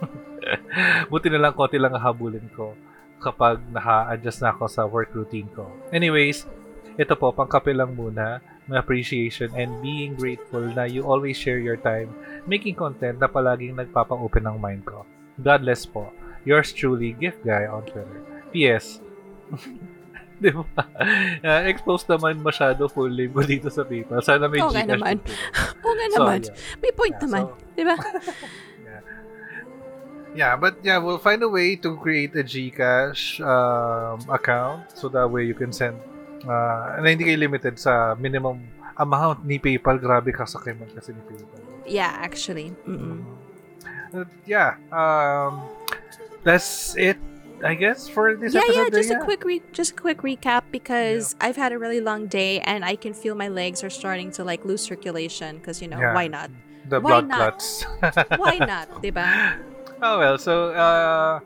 Buti 1.11 1.27
na 1.29 1.41
lang 1.41 1.53
konti 1.53 1.77
lang 1.77 1.93
habulin 1.93 2.49
ko 2.53 2.73
kapag 3.21 3.61
naka-adjust 3.69 4.41
na 4.41 4.53
ako 4.53 4.65
sa 4.65 4.85
work 4.85 5.13
routine 5.13 5.49
ko. 5.53 5.69
Anyways, 5.93 6.45
ito 6.97 7.13
po, 7.17 7.33
pangkape 7.33 7.73
lang 7.73 7.93
muna. 7.93 8.41
appreciation 8.73 9.53
and 9.53 9.69
being 9.85 10.17
grateful 10.17 10.65
na 10.73 10.89
you 10.89 11.05
always 11.05 11.37
share 11.37 11.61
your 11.61 11.77
time 11.77 12.09
making 12.49 12.73
content 12.73 13.21
na 13.21 13.29
palaging 13.29 13.77
nagpapa-open 13.77 14.41
ng 14.41 14.57
mind 14.57 14.81
ko. 14.81 15.05
God 15.37 15.61
bless 15.61 15.85
po. 15.85 16.09
Yours 16.49 16.73
truly, 16.73 17.13
Gift 17.13 17.45
Guy 17.45 17.69
on 17.69 17.85
Twitter. 17.85 18.21
P.S. 18.49 19.01
Di 20.45 20.53
ba? 20.53 20.63
Uh, 21.41 21.61
exposed 21.71 22.05
naman 22.05 22.37
masyado 22.39 22.85
full 22.85 23.09
name 23.09 23.33
ko 23.33 23.41
dito 23.41 23.67
sa 23.67 23.81
PayPal. 23.81 24.21
Sana 24.21 24.45
may 24.45 24.61
Oo 24.61 24.69
nga 24.69 24.85
Gcash 24.85 24.93
naman. 24.93 25.15
po. 25.17 25.29
Oo 25.81 25.93
nga 25.93 26.05
So, 26.05 26.15
naman. 26.21 26.39
yeah. 26.45 26.55
May 26.79 26.91
point 26.93 27.15
Yeah, 27.15 27.23
naman. 27.25 27.41
so- 27.43 27.57
Di 27.73 27.83
ba? 27.83 27.95
Yeah, 30.35 30.59
but 30.59 30.83
yeah, 30.83 30.99
we'll 30.99 31.17
find 31.17 31.39
a 31.43 31.47
way 31.47 31.79
to 31.79 31.95
create 31.95 32.35
a 32.35 32.43
Gcash 32.43 33.39
um, 33.39 34.19
account 34.27 34.91
so 34.91 35.07
that 35.07 35.23
way 35.31 35.47
you 35.47 35.55
can 35.55 35.71
send 35.71 35.95
uh, 36.43 36.99
na 36.99 37.07
hindi 37.07 37.23
kayo 37.23 37.39
limited 37.39 37.79
sa 37.79 38.19
minimum 38.19 38.59
amount 38.99 39.47
ni 39.47 39.55
PayPal. 39.55 39.95
Grabe 39.95 40.35
kasakiman 40.35 40.91
kasi 40.91 41.15
ni 41.15 41.23
PayPal. 41.23 41.63
Yeah, 41.87 42.11
actually. 42.19 42.75
Mm-mm. 42.83 43.23
Uh, 44.11 44.27
yeah, 44.43 44.75
um, 44.91 45.63
that's 46.43 46.99
it, 46.99 47.15
I 47.65 47.73
guess, 47.73 48.07
for 48.07 48.35
this 48.35 48.53
Yeah, 48.53 48.61
yeah. 48.69 48.81
episode. 48.87 48.93
Just 49.01 49.11
a 49.11 49.19
quick 49.25 49.43
re- 49.43 49.61
just 49.73 49.91
a 49.91 49.95
quick 49.95 50.21
recap 50.21 50.63
because 50.71 51.35
I've 51.41 51.55
had 51.57 51.71
a 51.73 51.79
really 51.79 51.99
long 51.99 52.27
day 52.27 52.59
and 52.61 52.85
I 52.85 52.95
can 52.95 53.13
feel 53.13 53.33
my 53.33 53.47
legs 53.49 53.83
are 53.83 53.89
starting 53.89 54.29
to 54.37 54.43
like 54.45 54.63
lose 54.63 54.81
circulation 54.85 55.57
because 55.57 55.81
you 55.81 55.87
know 55.89 55.99
Yeah. 55.99 56.13
why 56.13 56.27
not? 56.27 56.49
The 56.87 57.01
why 57.01 57.09
blood 57.21 57.27
not? 57.27 57.37
clots. 57.57 57.83
Why 58.37 58.57
not? 58.61 59.01
Diba? 59.01 59.25
Oh 60.05 60.19
well, 60.21 60.37
so 60.37 60.69
uh, 60.77 61.39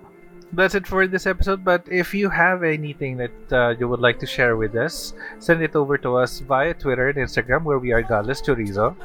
that's 0.52 0.76
it 0.76 0.86
for 0.86 1.08
this 1.08 1.24
episode. 1.26 1.64
But 1.64 1.88
if 1.88 2.14
you 2.14 2.28
have 2.30 2.64
anything 2.64 3.16
that 3.24 3.32
uh, 3.52 3.76
you 3.80 3.88
would 3.88 4.02
like 4.04 4.20
to 4.20 4.28
share 4.28 4.58
with 4.60 4.76
us, 4.76 5.14
send 5.40 5.64
it 5.64 5.76
over 5.80 5.98
to 6.04 6.18
us 6.18 6.40
via 6.44 6.74
Twitter 6.74 7.08
and 7.08 7.18
Instagram, 7.18 7.64
where 7.64 7.80
we 7.80 7.94
are 7.96 8.02
Godless 8.04 8.42
Chorizo. 8.42 8.96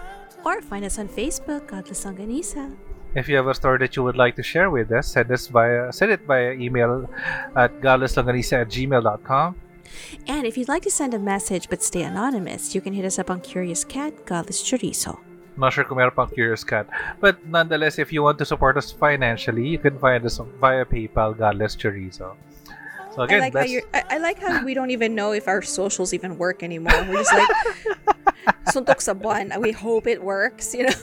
Or 0.44 0.60
find 0.60 0.84
us 0.84 0.98
on 0.98 1.06
Facebook, 1.08 1.68
Godless 1.70 2.04
Longanisa. 2.04 2.74
If 3.14 3.28
you 3.28 3.36
have 3.36 3.46
a 3.46 3.54
story 3.54 3.78
that 3.78 3.94
you 3.94 4.02
would 4.02 4.16
like 4.16 4.34
to 4.36 4.42
share 4.42 4.70
with 4.70 4.90
us, 4.90 5.06
send 5.14 5.30
us 5.30 5.46
via 5.46 5.92
send 5.92 6.10
it 6.10 6.26
via 6.26 6.52
email 6.52 7.08
at 7.54 7.70
godlesslonganisa 7.80 8.62
at 8.62 8.68
gmail.com. 8.68 9.54
And 10.26 10.46
if 10.46 10.58
you'd 10.58 10.68
like 10.68 10.82
to 10.82 10.90
send 10.90 11.14
a 11.14 11.18
message 11.18 11.70
but 11.70 11.82
stay 11.82 12.02
anonymous, 12.02 12.74
you 12.74 12.80
can 12.80 12.92
hit 12.92 13.04
us 13.04 13.18
up 13.18 13.30
on 13.30 13.40
Curious 13.40 13.84
Cat, 13.84 14.26
Godless 14.26 14.62
Chorizo. 14.62 15.20
Not 15.56 15.72
sure 15.72 15.84
kung 15.84 15.98
meron 15.98 16.10
pang 16.10 16.26
Curious 16.34 16.66
Cat. 16.66 16.90
But 17.20 17.38
nonetheless, 17.46 18.02
if 18.02 18.12
you 18.12 18.26
want 18.26 18.38
to 18.42 18.44
support 18.44 18.76
us 18.76 18.90
financially, 18.90 19.68
you 19.68 19.78
can 19.78 19.98
find 19.98 20.26
us 20.26 20.42
via 20.58 20.84
PayPal, 20.84 21.38
Godless 21.38 21.76
Chorizo. 21.76 22.34
So 23.14 23.22
I 23.22 23.24
again, 23.30 23.40
like 23.40 23.54
how 23.54 23.62
you're. 23.62 23.86
I, 23.94 24.02
I 24.10 24.18
like 24.18 24.42
how 24.42 24.64
we 24.66 24.74
don't 24.74 24.90
even 24.90 25.14
know 25.14 25.30
if 25.30 25.46
our 25.46 25.62
socials 25.62 26.10
even 26.10 26.34
work 26.34 26.66
anymore. 26.66 26.98
We're 27.06 27.22
just 27.22 27.30
like 27.30 27.54
suntok 28.74 28.98
sa 28.98 29.14
buwan. 29.14 29.54
We 29.62 29.70
hope 29.70 30.10
it 30.10 30.18
works. 30.18 30.74
You 30.74 30.90
know. 30.90 30.98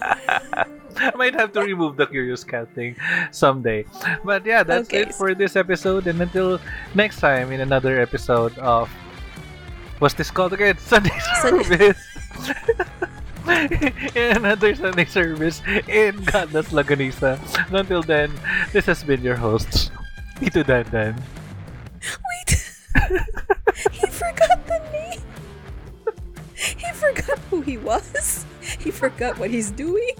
I 0.97 1.11
might 1.15 1.33
have 1.35 1.51
to 1.53 1.61
remove 1.61 1.97
the 1.97 2.05
Curious 2.07 2.43
Cat 2.43 2.67
thing 2.75 2.95
someday. 3.31 3.85
But 4.23 4.45
yeah, 4.45 4.63
that's 4.63 4.89
Okay. 4.89 5.01
it 5.03 5.15
for 5.15 5.33
this 5.35 5.55
episode. 5.55 6.07
And 6.07 6.21
until 6.21 6.59
next 6.95 7.19
time 7.19 7.51
in 7.51 7.61
another 7.61 7.99
episode 8.01 8.57
of 8.59 8.89
what's 9.99 10.13
this 10.15 10.31
called 10.31 10.53
again? 10.53 10.77
Sunday 10.79 11.17
service. 11.41 12.01
in 14.15 14.37
another 14.37 14.75
Sunday 14.75 15.05
service 15.05 15.61
in 15.87 16.15
Godless 16.25 16.69
Longanisa. 16.69 17.39
Until 17.73 18.03
then, 18.03 18.31
this 18.71 18.85
has 18.85 19.03
been 19.03 19.21
your 19.21 19.35
host, 19.35 19.91
Tito 20.39 20.63
Dan 20.63 20.85
Dan. 20.91 21.15
Wait. 22.01 22.49
he 23.91 24.07
forgot 24.07 24.57
the 24.67 24.79
name. 24.93 25.21
He 26.55 26.91
forgot 26.93 27.39
who 27.49 27.61
he 27.61 27.77
was. 27.77 28.45
He 28.79 28.91
forgot 28.91 29.37
what 29.39 29.49
he's 29.49 29.71
doing. 29.71 30.11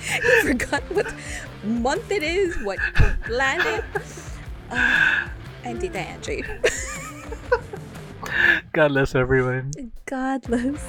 He 0.00 0.40
forgot 0.42 0.82
what 0.90 1.12
month 1.64 2.10
it 2.10 2.22
is, 2.22 2.56
what 2.62 2.78
planet. 3.24 3.84
Uh, 4.70 5.28
and 5.64 5.80
Tita 5.80 5.98
Angie. 5.98 6.44
God 8.72 8.88
bless 8.88 9.14
everyone. 9.14 9.72
Godless. 10.06 10.84